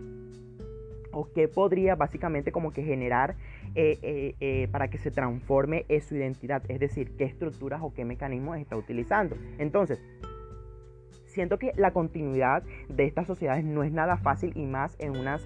o 1.10 1.28
qué 1.32 1.48
podría 1.48 1.96
básicamente 1.96 2.52
como 2.52 2.70
que 2.70 2.84
generar 2.84 3.34
eh, 3.74 4.36
eh, 4.38 4.68
para 4.70 4.90
que 4.90 4.98
se 4.98 5.10
transforme 5.10 5.86
su 6.02 6.14
identidad, 6.14 6.62
es 6.68 6.78
decir, 6.78 7.16
qué 7.16 7.24
estructuras 7.24 7.80
o 7.82 7.92
qué 7.92 8.04
mecanismos 8.04 8.56
está 8.58 8.76
utilizando. 8.76 9.36
Entonces, 9.58 10.00
siento 11.24 11.58
que 11.58 11.72
la 11.74 11.90
continuidad 11.90 12.62
de 12.88 13.06
estas 13.06 13.26
sociedades 13.26 13.64
no 13.64 13.82
es 13.82 13.90
nada 13.90 14.18
fácil 14.18 14.52
y 14.54 14.66
más 14.66 14.94
en 15.00 15.16
unas 15.16 15.44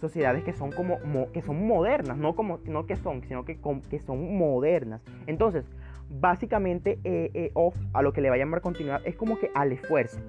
sociedades 0.00 0.44
que 0.44 0.52
son 0.52 0.70
como 0.72 0.98
que 1.32 1.42
son 1.42 1.66
modernas, 1.66 2.16
no 2.16 2.34
como 2.34 2.58
no 2.64 2.86
que 2.86 2.96
son, 2.96 3.22
sino 3.22 3.44
que, 3.44 3.58
que 3.90 4.00
son 4.00 4.36
modernas. 4.36 5.02
Entonces, 5.26 5.64
básicamente 6.08 6.98
eh, 7.04 7.30
eh, 7.34 7.52
a 7.92 8.02
lo 8.02 8.12
que 8.12 8.20
le 8.20 8.28
va 8.28 8.36
a 8.36 8.38
llamar 8.38 8.60
continuidad 8.60 9.00
es 9.04 9.16
como 9.16 9.38
que 9.38 9.50
al 9.54 9.72
esfuerzo. 9.72 10.20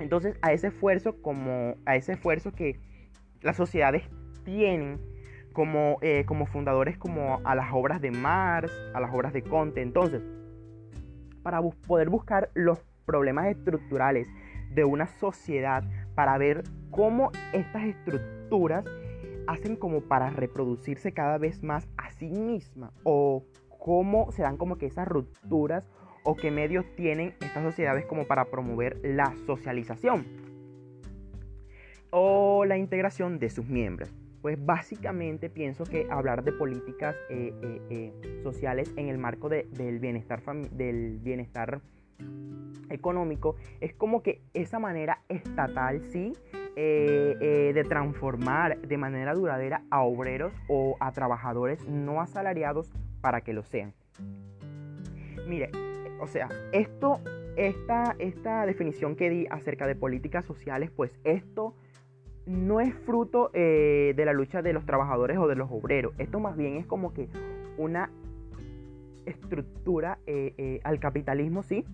Entonces, 0.00 0.36
a 0.42 0.52
ese 0.52 0.68
esfuerzo 0.68 1.20
como 1.22 1.76
a 1.86 1.96
ese 1.96 2.12
esfuerzo 2.12 2.52
que 2.52 2.80
las 3.42 3.56
sociedades 3.56 4.02
tienen 4.44 5.00
como, 5.52 5.98
eh, 6.02 6.24
como 6.26 6.46
fundadores 6.46 6.98
como 6.98 7.40
a 7.44 7.54
las 7.54 7.72
obras 7.72 8.00
de 8.00 8.10
Marx, 8.10 8.72
a 8.92 9.00
las 9.00 9.14
obras 9.14 9.32
de 9.32 9.42
Conte. 9.42 9.82
Entonces, 9.82 10.22
para 11.42 11.62
poder 11.86 12.10
buscar 12.10 12.50
los 12.54 12.78
problemas 13.06 13.46
estructurales 13.46 14.26
de 14.70 14.84
una 14.84 15.06
sociedad, 15.06 15.84
para 16.14 16.36
ver 16.38 16.64
cómo 16.90 17.30
estas 17.52 17.84
estructuras 17.84 18.33
hacen 19.46 19.76
como 19.76 20.02
para 20.02 20.30
reproducirse 20.30 21.12
cada 21.12 21.38
vez 21.38 21.62
más 21.62 21.88
a 21.96 22.10
sí 22.12 22.30
misma 22.30 22.92
o 23.02 23.44
cómo 23.78 24.32
se 24.32 24.42
dan 24.42 24.56
como 24.56 24.78
que 24.78 24.86
esas 24.86 25.06
rupturas 25.06 25.88
o 26.22 26.36
qué 26.36 26.50
medios 26.50 26.86
tienen 26.96 27.34
estas 27.40 27.62
sociedades 27.62 28.06
como 28.06 28.26
para 28.26 28.46
promover 28.46 28.98
la 29.02 29.34
socialización 29.46 30.24
o 32.10 32.64
la 32.64 32.78
integración 32.78 33.38
de 33.38 33.50
sus 33.50 33.66
miembros. 33.66 34.14
Pues 34.40 34.62
básicamente 34.64 35.50
pienso 35.50 35.84
que 35.84 36.06
hablar 36.10 36.44
de 36.44 36.52
políticas 36.52 37.16
eh, 37.30 37.52
eh, 37.62 37.80
eh, 37.90 38.40
sociales 38.42 38.92
en 38.96 39.08
el 39.08 39.18
marco 39.18 39.48
del, 39.48 39.98
bienestar 39.98 40.42
del 40.70 41.18
bienestar 41.18 41.80
económico 42.90 43.56
es 43.80 43.94
como 43.94 44.22
que 44.22 44.42
esa 44.52 44.78
manera 44.78 45.22
estatal, 45.28 46.02
sí, 46.04 46.32
de 46.74 47.86
transformar 47.88 48.80
de 48.80 48.96
manera 48.96 49.34
duradera 49.34 49.82
a 49.90 50.02
obreros 50.02 50.52
o 50.68 50.96
a 51.00 51.12
trabajadores 51.12 51.86
no 51.88 52.20
asalariados 52.20 52.92
para 53.20 53.42
que 53.42 53.52
lo 53.52 53.62
sean. 53.62 53.94
Mire, 55.46 55.70
o 56.20 56.26
sea, 56.26 56.48
esto, 56.72 57.20
esta, 57.56 58.16
esta 58.18 58.66
definición 58.66 59.16
que 59.16 59.30
di 59.30 59.46
acerca 59.50 59.86
de 59.86 59.94
políticas 59.94 60.44
sociales, 60.44 60.90
pues 60.90 61.18
esto 61.24 61.74
no 62.46 62.80
es 62.80 62.94
fruto 62.94 63.50
eh, 63.54 64.12
de 64.16 64.24
la 64.24 64.32
lucha 64.32 64.62
de 64.62 64.72
los 64.72 64.84
trabajadores 64.84 65.38
o 65.38 65.46
de 65.46 65.56
los 65.56 65.70
obreros. 65.70 66.14
Esto 66.18 66.40
más 66.40 66.56
bien 66.56 66.76
es 66.76 66.86
como 66.86 67.12
que 67.12 67.28
una 67.78 68.10
estructura 69.26 70.18
eh, 70.26 70.54
eh, 70.58 70.80
al 70.84 70.98
capitalismo, 70.98 71.62
sí, 71.62 71.84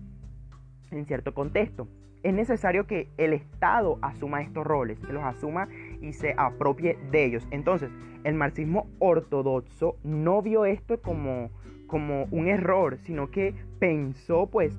en 0.91 1.05
cierto 1.05 1.33
contexto. 1.33 1.87
Es 2.23 2.33
necesario 2.33 2.85
que 2.85 3.09
el 3.17 3.33
Estado 3.33 3.97
asuma 4.01 4.41
estos 4.41 4.65
roles, 4.65 4.99
que 4.99 5.13
los 5.13 5.23
asuma 5.23 5.67
y 6.01 6.13
se 6.13 6.35
apropie 6.37 6.97
de 7.11 7.25
ellos. 7.25 7.47
Entonces, 7.49 7.89
el 8.23 8.35
marxismo 8.35 8.87
ortodoxo 8.99 9.95
no 10.03 10.41
vio 10.41 10.65
esto 10.65 11.01
como, 11.01 11.49
como 11.87 12.25
un 12.31 12.47
error, 12.47 12.97
sino 12.99 13.31
que 13.31 13.55
pensó 13.79 14.47
pues 14.47 14.77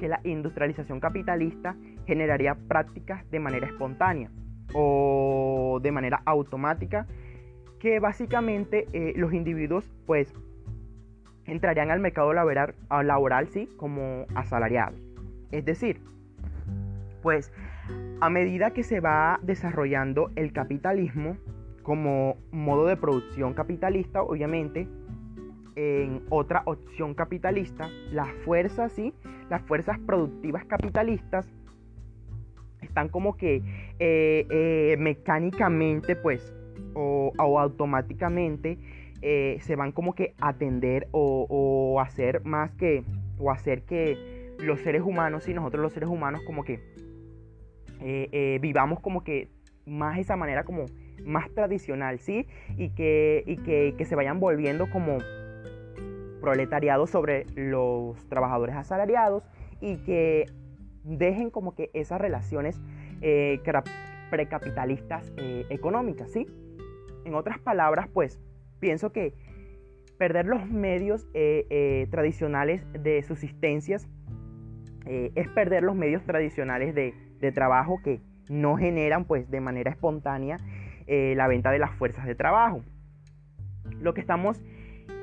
que 0.00 0.08
la 0.08 0.20
industrialización 0.24 0.98
capitalista 1.00 1.76
generaría 2.06 2.54
prácticas 2.54 3.28
de 3.30 3.40
manera 3.40 3.66
espontánea 3.66 4.30
o 4.74 5.78
de 5.82 5.92
manera 5.92 6.22
automática 6.24 7.06
que 7.78 8.00
básicamente 8.00 8.86
eh, 8.92 9.12
los 9.16 9.32
individuos 9.32 9.88
pues 10.06 10.32
entrarían 11.44 11.90
al 11.90 12.00
mercado 12.00 12.32
laboral, 12.32 12.74
laboral 13.04 13.48
sí 13.48 13.68
como 13.76 14.26
asalariados. 14.34 15.00
Es 15.52 15.64
decir, 15.64 16.00
pues 17.26 17.50
a 18.20 18.30
medida 18.30 18.70
que 18.70 18.84
se 18.84 19.00
va 19.00 19.40
desarrollando 19.42 20.30
el 20.36 20.52
capitalismo 20.52 21.36
como 21.82 22.36
modo 22.52 22.86
de 22.86 22.96
producción 22.96 23.52
capitalista, 23.52 24.22
obviamente, 24.22 24.86
en 25.74 26.22
otra 26.30 26.62
opción 26.66 27.14
capitalista, 27.14 27.88
las 28.12 28.28
fuerzas, 28.44 28.92
sí, 28.92 29.12
las 29.50 29.60
fuerzas 29.62 29.98
productivas 29.98 30.66
capitalistas 30.66 31.52
están 32.80 33.08
como 33.08 33.36
que 33.36 33.56
eh, 33.98 34.46
eh, 34.48 34.96
mecánicamente, 34.96 36.14
pues, 36.14 36.54
o, 36.94 37.32
automáticamente 37.38 38.78
eh, 39.20 39.58
se 39.62 39.74
van 39.74 39.90
como 39.90 40.14
que 40.14 40.32
atender 40.40 41.08
o, 41.10 41.44
o, 41.50 41.98
hacer 42.00 42.44
más 42.44 42.70
que, 42.76 43.02
o 43.40 43.50
hacer 43.50 43.82
que 43.82 44.54
los 44.60 44.80
seres 44.82 45.02
humanos 45.02 45.48
y 45.48 45.54
nosotros 45.54 45.82
los 45.82 45.92
seres 45.92 46.08
humanos 46.08 46.40
como 46.46 46.62
que 46.62 46.94
vivamos 48.60 49.00
como 49.00 49.24
que 49.24 49.48
más 49.86 50.18
esa 50.18 50.36
manera 50.36 50.64
como 50.64 50.86
más 51.24 51.50
tradicional, 51.54 52.18
¿sí? 52.18 52.46
Y 52.76 52.90
que, 52.90 53.42
y 53.46 53.56
que, 53.58 53.94
que 53.96 54.04
se 54.04 54.14
vayan 54.14 54.40
volviendo 54.40 54.90
como 54.90 55.18
proletariado 56.40 57.06
sobre 57.06 57.46
los 57.54 58.28
trabajadores 58.28 58.76
asalariados 58.76 59.42
y 59.80 59.96
que 59.98 60.46
dejen 61.02 61.50
como 61.50 61.74
que 61.74 61.90
esas 61.94 62.20
relaciones 62.20 62.80
eh, 63.20 63.60
precapitalistas 64.30 65.32
eh, 65.36 65.66
económicas, 65.70 66.30
¿sí? 66.30 66.46
En 67.24 67.34
otras 67.34 67.58
palabras, 67.58 68.08
pues 68.12 68.40
pienso 68.80 69.12
que 69.12 69.34
perder 70.18 70.46
los 70.46 70.68
medios 70.68 71.26
eh, 71.34 72.06
tradicionales 72.10 72.82
de 72.92 73.22
subsistencias 73.22 74.08
es 75.08 75.48
perder 75.50 75.84
los 75.84 75.94
medios 75.94 76.24
tradicionales 76.24 76.92
de, 76.92 77.14
de, 77.40 77.52
trabajo 77.52 78.00
que 78.02 78.20
no 78.48 78.76
generan 78.76 79.24
pues 79.24 79.50
de 79.50 79.60
manera 79.60 79.90
espontánea 79.90 80.58
la 81.08 81.46
venta 81.46 81.70
de 81.70 81.78
las 81.78 81.92
fuerzas 81.92 82.26
de 82.26 82.34
trabajo. 82.34 82.82
Lo 84.00 84.12
que 84.14 84.20
estamos 84.20 84.60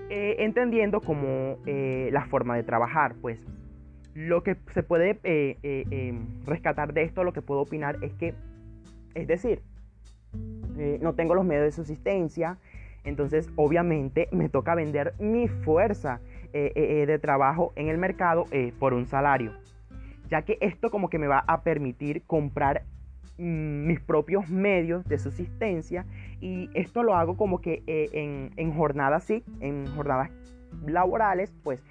entendiendo 0.10 1.02
como 1.02 1.58
la 1.66 2.26
forma 2.26 2.56
de 2.56 2.64
trabajar, 2.64 3.16
pues 3.22 3.46
lo 4.14 4.44
que 4.44 4.58
se 4.74 4.84
puede 4.84 5.20
eh, 5.24 5.58
eh, 5.64 6.20
rescatar 6.46 6.94
de 6.94 7.04
esto, 7.04 7.24
lo 7.24 7.34
que 7.34 7.42
puedo 7.42 7.62
opinar 7.62 7.98
es 8.02 8.14
que, 8.14 8.36
es 9.16 9.28
decir, 9.28 9.62
eh, 10.78 11.00
no 11.02 11.14
tengo 11.14 11.36
los 11.36 11.46
medios 11.46 11.66
de 11.66 11.72
subsistencia, 11.72 12.58
entonces 13.04 13.50
obviamente 13.56 14.30
me 14.32 14.50
toca 14.50 14.76
vender 14.76 15.14
mi 15.20 15.48
fuerza 15.48 16.22
de 16.54 17.20
trabajo 17.20 17.74
en 17.76 17.88
el 17.88 17.98
mercado 17.98 18.46
por 18.78 18.94
un 18.94 19.08
salario, 19.08 19.54
ya 20.34 20.42
que 20.42 20.58
esto 20.62 20.90
como 20.90 21.12
que 21.12 21.20
me 21.20 21.28
va 21.28 21.44
a 21.46 21.62
permitir 21.62 22.24
comprar 22.26 22.86
mm, 23.38 23.86
mis 23.86 24.00
propios 24.00 24.50
medios 24.50 25.06
de 25.06 25.20
subsistencia 25.20 26.08
y 26.42 26.72
esto 26.74 27.04
lo 27.04 27.16
hago 27.16 27.38
como 27.38 27.62
que 27.62 27.84
en, 27.86 28.50
en, 28.58 28.74
jornadas, 28.74 29.26
sí, 29.26 29.44
en 29.60 29.86
jornadas 29.96 30.32
laborales, 30.88 31.54
pues 31.64 31.84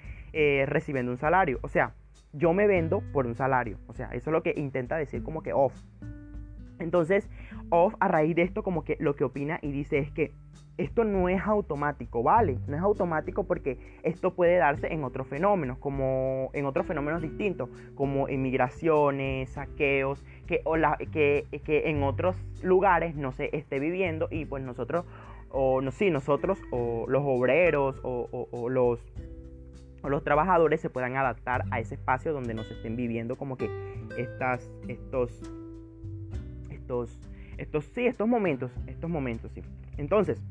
recibiendo 0.67 1.11
un 1.11 1.17
salario, 1.17 1.59
o 1.61 1.69
sea, 1.69 1.93
yo 2.33 2.53
me 2.53 2.67
vendo 2.67 3.01
por 3.13 3.25
un 3.25 3.35
salario. 3.35 3.77
O 3.87 3.93
sea, 3.93 4.07
eso 4.07 4.29
es 4.29 4.33
lo 4.33 4.43
que 4.43 4.53
intenta 4.57 4.97
decir 4.97 5.23
como 5.23 5.41
que 5.41 5.53
off. 5.53 5.73
Entonces, 6.79 7.29
off 7.69 7.93
a 7.99 8.07
raíz 8.07 8.35
de 8.35 8.41
esto 8.41 8.63
como 8.63 8.83
que 8.83 8.97
lo 8.99 9.15
que 9.15 9.23
opina 9.23 9.59
y 9.61 9.71
dice 9.71 9.99
es 9.99 10.11
que 10.11 10.33
esto 10.77 11.03
no 11.03 11.29
es 11.29 11.41
automático, 11.41 12.23
¿vale? 12.23 12.57
No 12.67 12.75
es 12.75 12.81
automático 12.81 13.43
porque 13.43 13.77
esto 14.03 14.33
puede 14.33 14.57
darse 14.57 14.91
en 14.91 15.03
otros 15.03 15.27
fenómenos, 15.27 15.77
como 15.77 16.49
en 16.53 16.65
otros 16.65 16.87
fenómenos 16.87 17.21
distintos, 17.21 17.69
como 17.95 18.27
inmigraciones, 18.27 19.49
saqueos, 19.51 20.23
que, 20.47 20.61
o 20.63 20.77
la, 20.77 20.97
que, 20.97 21.45
que 21.63 21.89
en 21.89 22.03
otros 22.03 22.35
lugares 22.63 23.15
no 23.15 23.31
se 23.31 23.55
esté 23.55 23.79
viviendo 23.79 24.27
y 24.31 24.45
pues 24.45 24.63
nosotros, 24.63 25.05
o 25.49 25.81
no, 25.81 25.91
sí, 25.91 26.09
nosotros, 26.09 26.59
o 26.71 27.05
los 27.07 27.21
obreros, 27.23 27.99
o, 28.03 28.47
o 28.51 28.69
los 28.69 28.99
los 30.09 30.23
trabajadores 30.23 30.81
se 30.81 30.89
puedan 30.89 31.15
adaptar 31.15 31.63
a 31.71 31.79
ese 31.79 31.95
espacio 31.95 32.33
donde 32.33 32.53
nos 32.53 32.69
estén 32.69 32.95
viviendo 32.95 33.37
como 33.37 33.57
que 33.57 33.69
estas, 34.17 34.69
estos, 34.87 35.31
estos, 36.69 37.17
estos, 37.57 37.85
sí, 37.85 38.05
estos 38.05 38.27
momentos, 38.27 38.71
estos 38.87 39.09
momentos, 39.09 39.51
sí. 39.53 39.61
Entonces, 39.97 40.43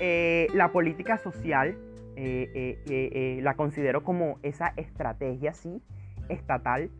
eh, 0.00 0.48
la 0.54 0.72
política 0.72 1.18
social 1.18 1.76
eh, 2.16 2.78
eh, 2.86 3.40
la 3.42 3.54
considero 3.54 4.02
como 4.02 4.38
esa 4.42 4.72
estrategia, 4.76 5.54
sí, 5.54 5.82
estatal, 6.28 6.90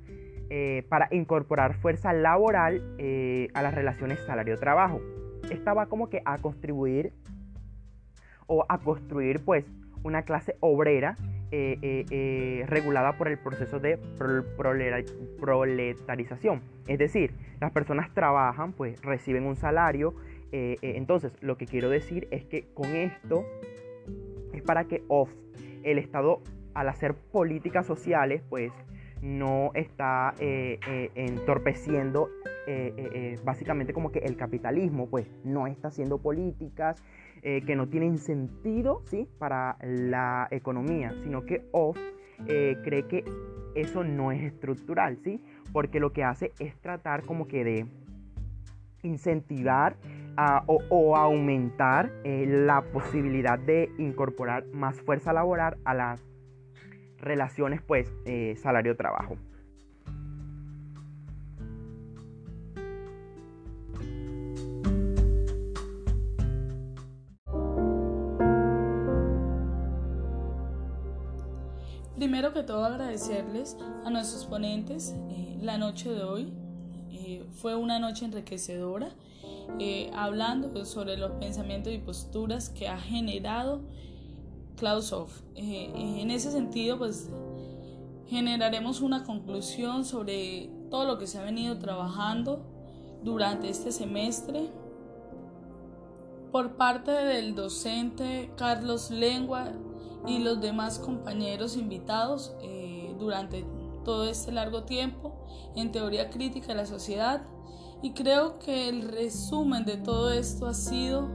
para 0.88 1.08
incorporar 1.10 1.74
fuerza 1.74 2.12
laboral 2.12 2.80
a 3.52 3.62
las 3.62 3.74
relaciones 3.74 4.20
salario-trabajo. 4.20 5.00
Esta 5.50 5.74
va 5.74 5.86
como 5.86 6.08
que 6.08 6.22
a 6.24 6.38
contribuir 6.38 7.12
o 8.46 8.64
a 8.68 8.78
construir, 8.78 9.44
pues, 9.44 9.64
una 10.04 10.22
clase 10.22 10.56
obrera 10.60 11.16
regulada 11.50 13.18
por 13.18 13.26
el 13.26 13.38
proceso 13.38 13.80
de 13.80 13.98
proletarización. 15.36 16.62
Es 16.86 16.98
decir, 17.00 17.34
las 17.60 17.72
personas 17.72 18.14
trabajan, 18.14 18.72
pues 18.72 19.02
reciben 19.02 19.44
un 19.44 19.56
salario. 19.56 20.14
Entonces, 20.52 21.32
lo 21.40 21.56
que 21.58 21.66
quiero 21.66 21.90
decir 21.90 22.28
es 22.30 22.44
que 22.44 22.68
con 22.72 22.96
esto 22.96 23.44
es 24.52 24.62
para 24.62 24.84
que 24.84 25.02
off, 25.08 25.30
el 25.82 25.98
Estado, 25.98 26.40
al 26.74 26.88
hacer 26.88 27.14
políticas 27.14 27.86
sociales, 27.86 28.42
pues 28.48 28.72
no 29.20 29.70
está 29.74 30.34
entorpeciendo 30.40 32.30
básicamente 33.44 33.92
como 33.92 34.10
que 34.12 34.20
el 34.20 34.36
capitalismo, 34.36 35.08
pues 35.08 35.28
no 35.44 35.66
está 35.66 35.88
haciendo 35.88 36.18
políticas 36.18 37.02
eh, 37.48 37.62
que 37.64 37.76
no 37.76 37.86
tienen 37.86 38.18
sentido 38.18 39.02
¿sí? 39.06 39.28
para 39.38 39.76
la 39.80 40.48
economía, 40.50 41.14
sino 41.22 41.46
que 41.46 41.64
Off 41.70 41.96
eh, 42.48 42.76
cree 42.82 43.06
que 43.06 43.24
eso 43.76 44.02
no 44.02 44.32
es 44.32 44.42
estructural, 44.42 45.18
¿sí? 45.22 45.40
porque 45.72 46.00
lo 46.00 46.12
que 46.12 46.24
hace 46.24 46.52
es 46.58 46.74
tratar 46.80 47.22
como 47.22 47.46
que 47.46 47.62
de 47.62 47.86
incentivar 49.04 49.96
o, 50.66 51.16
aumentar 51.16 52.12
eh, 52.24 52.44
la 52.46 52.82
posibilidad 52.92 53.58
de 53.58 53.90
incorporar 53.98 54.66
más 54.66 55.00
fuerza 55.00 55.32
laboral 55.32 55.78
a 55.84 55.94
las 55.94 56.22
relaciones 57.18 57.80
pues 57.82 58.12
eh, 58.26 58.54
salario-trabajo. 58.56 59.36
Primero 72.16 72.52
que 72.52 72.62
todo 72.62 72.84
agradecerles 72.84 73.76
a 74.04 74.10
nuestros 74.10 74.46
ponentes 74.46 75.14
eh, 75.30 75.58
la 75.60 75.78
noche 75.78 76.10
de 76.10 76.22
hoy. 76.22 76.52
fue 77.60 77.74
una 77.74 77.98
noche 77.98 78.24
enriquecedora 78.24 79.08
eh, 79.78 80.10
hablando 80.14 80.84
sobre 80.84 81.16
los 81.16 81.32
pensamientos 81.32 81.92
y 81.92 81.98
posturas 81.98 82.70
que 82.70 82.88
ha 82.88 82.98
generado 82.98 83.82
Klaus 84.76 85.12
Hoff. 85.12 85.42
Eh, 85.54 85.90
en 85.94 86.30
ese 86.30 86.50
sentido, 86.50 86.98
pues 86.98 87.30
generaremos 88.26 89.00
una 89.00 89.24
conclusión 89.24 90.04
sobre 90.04 90.70
todo 90.90 91.04
lo 91.04 91.18
que 91.18 91.26
se 91.26 91.38
ha 91.38 91.42
venido 91.42 91.78
trabajando 91.78 92.64
durante 93.22 93.68
este 93.68 93.92
semestre 93.92 94.70
por 96.52 96.76
parte 96.76 97.10
del 97.10 97.54
docente 97.54 98.50
Carlos 98.56 99.10
Lengua 99.10 99.72
y 100.26 100.38
los 100.38 100.60
demás 100.60 100.98
compañeros 100.98 101.76
invitados 101.76 102.54
eh, 102.62 103.14
durante 103.18 103.64
todo 104.04 104.28
este 104.28 104.52
largo 104.52 104.84
tiempo 104.84 105.34
en 105.74 105.92
teoría 105.92 106.30
crítica 106.30 106.68
de 106.68 106.74
la 106.76 106.86
sociedad 106.86 107.42
y 108.02 108.12
creo 108.12 108.58
que 108.58 108.88
el 108.88 109.02
resumen 109.02 109.84
de 109.84 109.96
todo 109.96 110.32
esto 110.32 110.66
ha 110.66 110.74
sido 110.74 111.28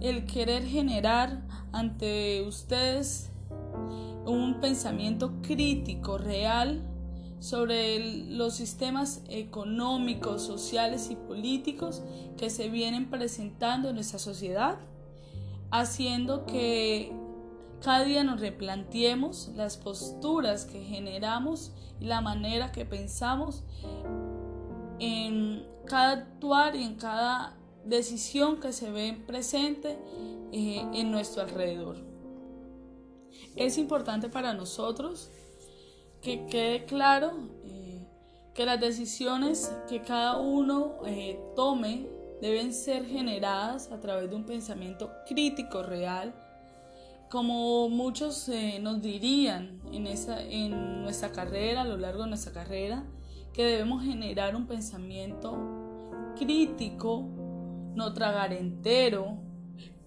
el 0.00 0.26
querer 0.26 0.64
generar 0.64 1.42
ante 1.72 2.42
ustedes 2.46 3.30
un 4.26 4.60
pensamiento 4.60 5.32
crítico, 5.42 6.18
real, 6.18 6.82
sobre 7.38 7.98
los 8.28 8.54
sistemas 8.54 9.22
económicos, 9.28 10.42
sociales 10.42 11.10
y 11.10 11.16
políticos 11.16 12.02
que 12.36 12.50
se 12.50 12.68
vienen 12.68 13.10
presentando 13.10 13.88
en 13.88 13.96
nuestra 13.96 14.20
sociedad, 14.20 14.78
haciendo 15.72 16.46
que 16.46 17.12
cada 17.82 18.04
día 18.04 18.22
nos 18.22 18.40
replanteemos 18.40 19.50
las 19.56 19.76
posturas 19.76 20.66
que 20.66 20.84
generamos 20.84 21.72
y 22.00 22.04
la 22.04 22.20
manera 22.20 22.70
que 22.70 22.84
pensamos 22.84 23.64
en 25.00 25.64
cada 25.86 26.12
actuar 26.12 26.76
y 26.76 26.82
en 26.82 26.94
cada 26.96 27.56
decisión 27.84 28.60
que 28.60 28.72
se 28.72 28.90
ve 28.90 29.20
presente 29.26 29.98
eh, 30.52 30.84
en 30.94 31.10
nuestro 31.10 31.42
alrededor. 31.42 31.96
Es 33.56 33.78
importante 33.78 34.28
para 34.28 34.54
nosotros 34.54 35.30
que 36.20 36.46
quede 36.46 36.84
claro 36.84 37.32
eh, 37.64 38.06
que 38.54 38.64
las 38.64 38.80
decisiones 38.80 39.74
que 39.88 40.02
cada 40.02 40.38
uno 40.38 40.98
eh, 41.06 41.38
tome 41.56 42.06
deben 42.40 42.72
ser 42.72 43.06
generadas 43.06 43.90
a 43.90 44.00
través 44.00 44.30
de 44.30 44.36
un 44.36 44.44
pensamiento 44.44 45.10
crítico 45.26 45.82
real, 45.82 46.34
como 47.30 47.88
muchos 47.88 48.50
nos 48.80 49.00
dirían 49.00 49.80
en, 49.90 50.06
esa, 50.06 50.42
en 50.42 51.02
nuestra 51.02 51.32
carrera, 51.32 51.82
a 51.82 51.84
lo 51.84 51.96
largo 51.96 52.24
de 52.24 52.30
nuestra 52.30 52.52
carrera, 52.52 53.04
que 53.52 53.64
debemos 53.64 54.02
generar 54.04 54.56
un 54.56 54.66
pensamiento 54.66 56.32
crítico, 56.36 57.28
no 57.94 58.12
tragar 58.14 58.52
entero, 58.52 59.38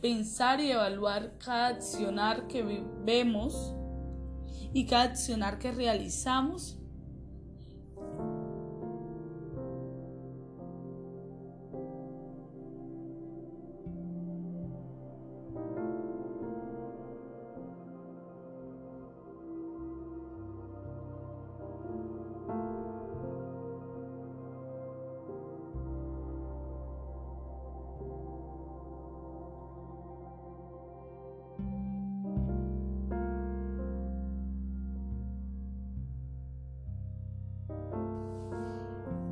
pensar 0.01 0.59
y 0.59 0.71
evaluar 0.71 1.37
cada 1.37 1.67
accionar 1.67 2.47
que 2.47 2.83
vemos 3.03 3.75
y 4.73 4.85
cada 4.85 5.03
accionar 5.03 5.59
que 5.59 5.71
realizamos 5.71 6.79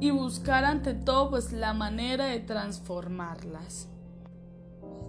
y 0.04 0.12
buscar 0.12 0.66
ante 0.66 0.93
todo 0.93 1.30
pues 1.30 1.54
la 1.54 1.74
manera 1.74 2.26
de 2.26 2.41
transformarlas. 2.41 3.88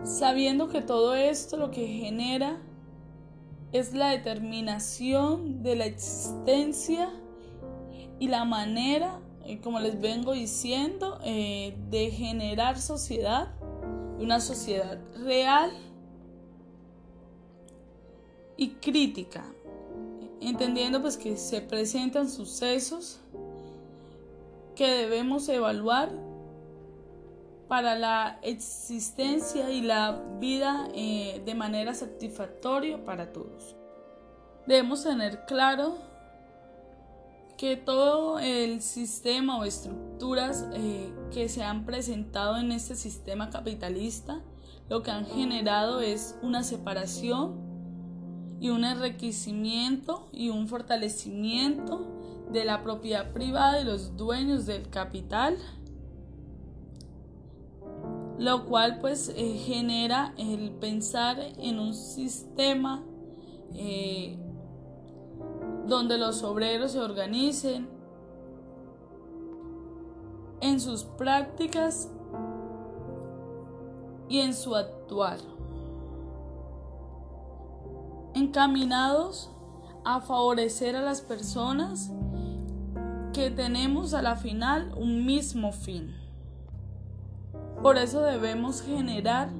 Sabiendo 0.05 0.69
que 0.69 0.83
todo 0.83 1.17
esto 1.17 1.57
lo 1.57 1.73
que 1.73 1.89
genera 1.89 2.63
es 3.73 3.93
la 3.93 4.11
determinación 4.11 5.65
de 5.65 5.75
la 5.75 5.87
existencia 5.87 7.11
y 8.21 8.29
la 8.29 8.45
manera, 8.45 9.19
eh, 9.45 9.61
como 9.61 9.81
les 9.81 10.01
vengo 10.01 10.33
diciendo, 10.33 11.19
eh, 11.25 11.77
de 11.91 12.13
generar 12.13 12.79
sociedad, 12.81 13.49
una 14.21 14.39
sociedad 14.39 15.01
real 15.25 15.73
y 18.57 18.75
crítica, 18.75 19.45
entendiendo 20.41 21.03
pues 21.03 21.17
que 21.17 21.37
se 21.37 21.63
presentan 21.63 22.31
sucesos 22.31 23.25
que 24.75 24.89
debemos 24.89 25.49
evaluar 25.49 26.11
para 27.69 27.99
la 27.99 28.39
existencia 28.43 29.71
y 29.71 29.81
la 29.81 30.23
vida 30.39 30.89
eh, 30.95 31.43
de 31.45 31.55
manera 31.55 31.95
satisfactoria 31.95 33.05
para 33.05 33.33
todos. 33.33 33.77
Debemos 34.67 35.03
tener 35.03 35.45
claro 35.47 35.97
que 37.57 37.77
todo 37.77 38.39
el 38.39 38.83
sistema 38.83 39.59
o 39.59 39.65
estructuras 39.65 40.67
eh, 40.75 41.13
que 41.33 41.49
se 41.49 41.63
han 41.63 41.85
presentado 41.85 42.57
en 42.59 42.73
este 42.73 42.97
sistema 42.97 43.51
capitalista 43.51 44.43
lo 44.89 45.03
que 45.03 45.11
han 45.11 45.27
generado 45.27 46.01
es 46.01 46.37
una 46.43 46.63
separación 46.63 47.57
y 48.61 48.69
un 48.69 48.85
enriquecimiento 48.85 50.29
y 50.33 50.51
un 50.51 50.69
fortalecimiento 50.69 52.07
de 52.51 52.65
la 52.65 52.83
propiedad 52.83 53.33
privada 53.33 53.79
de 53.79 53.85
los 53.85 54.17
dueños 54.17 54.67
del 54.67 54.89
capital, 54.91 55.59
lo 58.39 58.67
cual 58.67 58.99
pues 59.01 59.33
eh, 59.37 59.59
genera 59.59 60.35
el 60.37 60.73
pensar 60.73 61.39
en 61.59 61.79
un 61.79 61.95
sistema 61.95 63.05
eh, 63.75 64.39
donde 65.87 66.19
los 66.19 66.43
obreros 66.43 66.93
se 66.93 67.01
organicen 67.01 67.89
en 70.61 70.81
sus 70.81 71.05
prácticas 71.05 72.09
y 74.29 74.41
en 74.41 74.55
su 74.55 74.75
actuar, 74.75 75.39
encaminados 78.35 79.51
a 80.05 80.21
favorecer 80.21 80.97
a 80.97 81.03
las 81.03 81.21
personas 81.21 82.11
que 83.35 83.51
tenemos 83.51 84.15
a 84.15 84.23
la 84.23 84.37
final 84.37 84.93
un 84.97 85.27
mismo 85.27 85.73
fin. 85.73 86.15
Por 87.83 87.99
eso 87.99 88.23
debemos 88.23 88.81
generar 88.81 89.51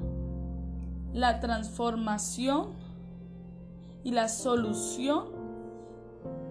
la 1.13 1.41
transformación 1.41 2.69
y 4.05 4.13
la 4.13 4.29
solución 4.29 5.27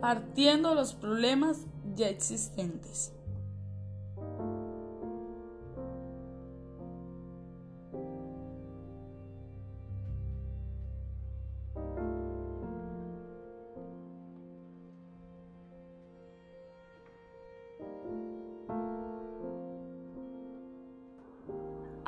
partiendo 0.01 0.69
de 0.69 0.76
los 0.76 0.93
problemas 0.93 1.65
ya 1.95 2.09
existentes. 2.09 3.13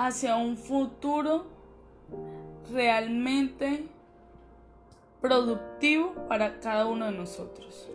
Hacia 0.06 0.36
un 0.36 0.56
futuro 0.56 1.48
realmente 2.72 3.88
productivo 5.20 6.14
para 6.28 6.60
cada 6.60 6.86
uno 6.86 7.06
de 7.06 7.12
nosotros. 7.12 7.88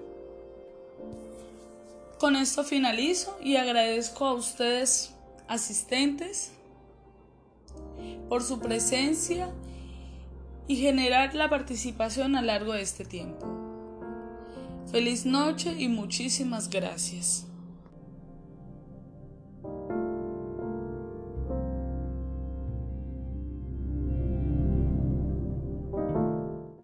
Con 2.19 2.35
esto 2.35 2.65
finalizo 2.65 3.39
y 3.41 3.57
agradezco 3.57 4.27
a 4.27 4.35
ustedes 4.35 5.15
asistentes 5.47 6.53
por 8.29 8.43
su 8.43 8.59
presencia 8.59 9.49
y 10.67 10.77
generar 10.77 11.35
la 11.35 11.49
participación 11.49 12.35
a 12.35 12.41
lo 12.41 12.49
largo 12.49 12.73
de 12.73 12.83
este 12.83 13.05
tiempo. 13.05 13.47
Feliz 14.91 15.25
noche 15.25 15.75
y 15.79 15.87
muchísimas 15.87 16.69
gracias. 16.69 17.50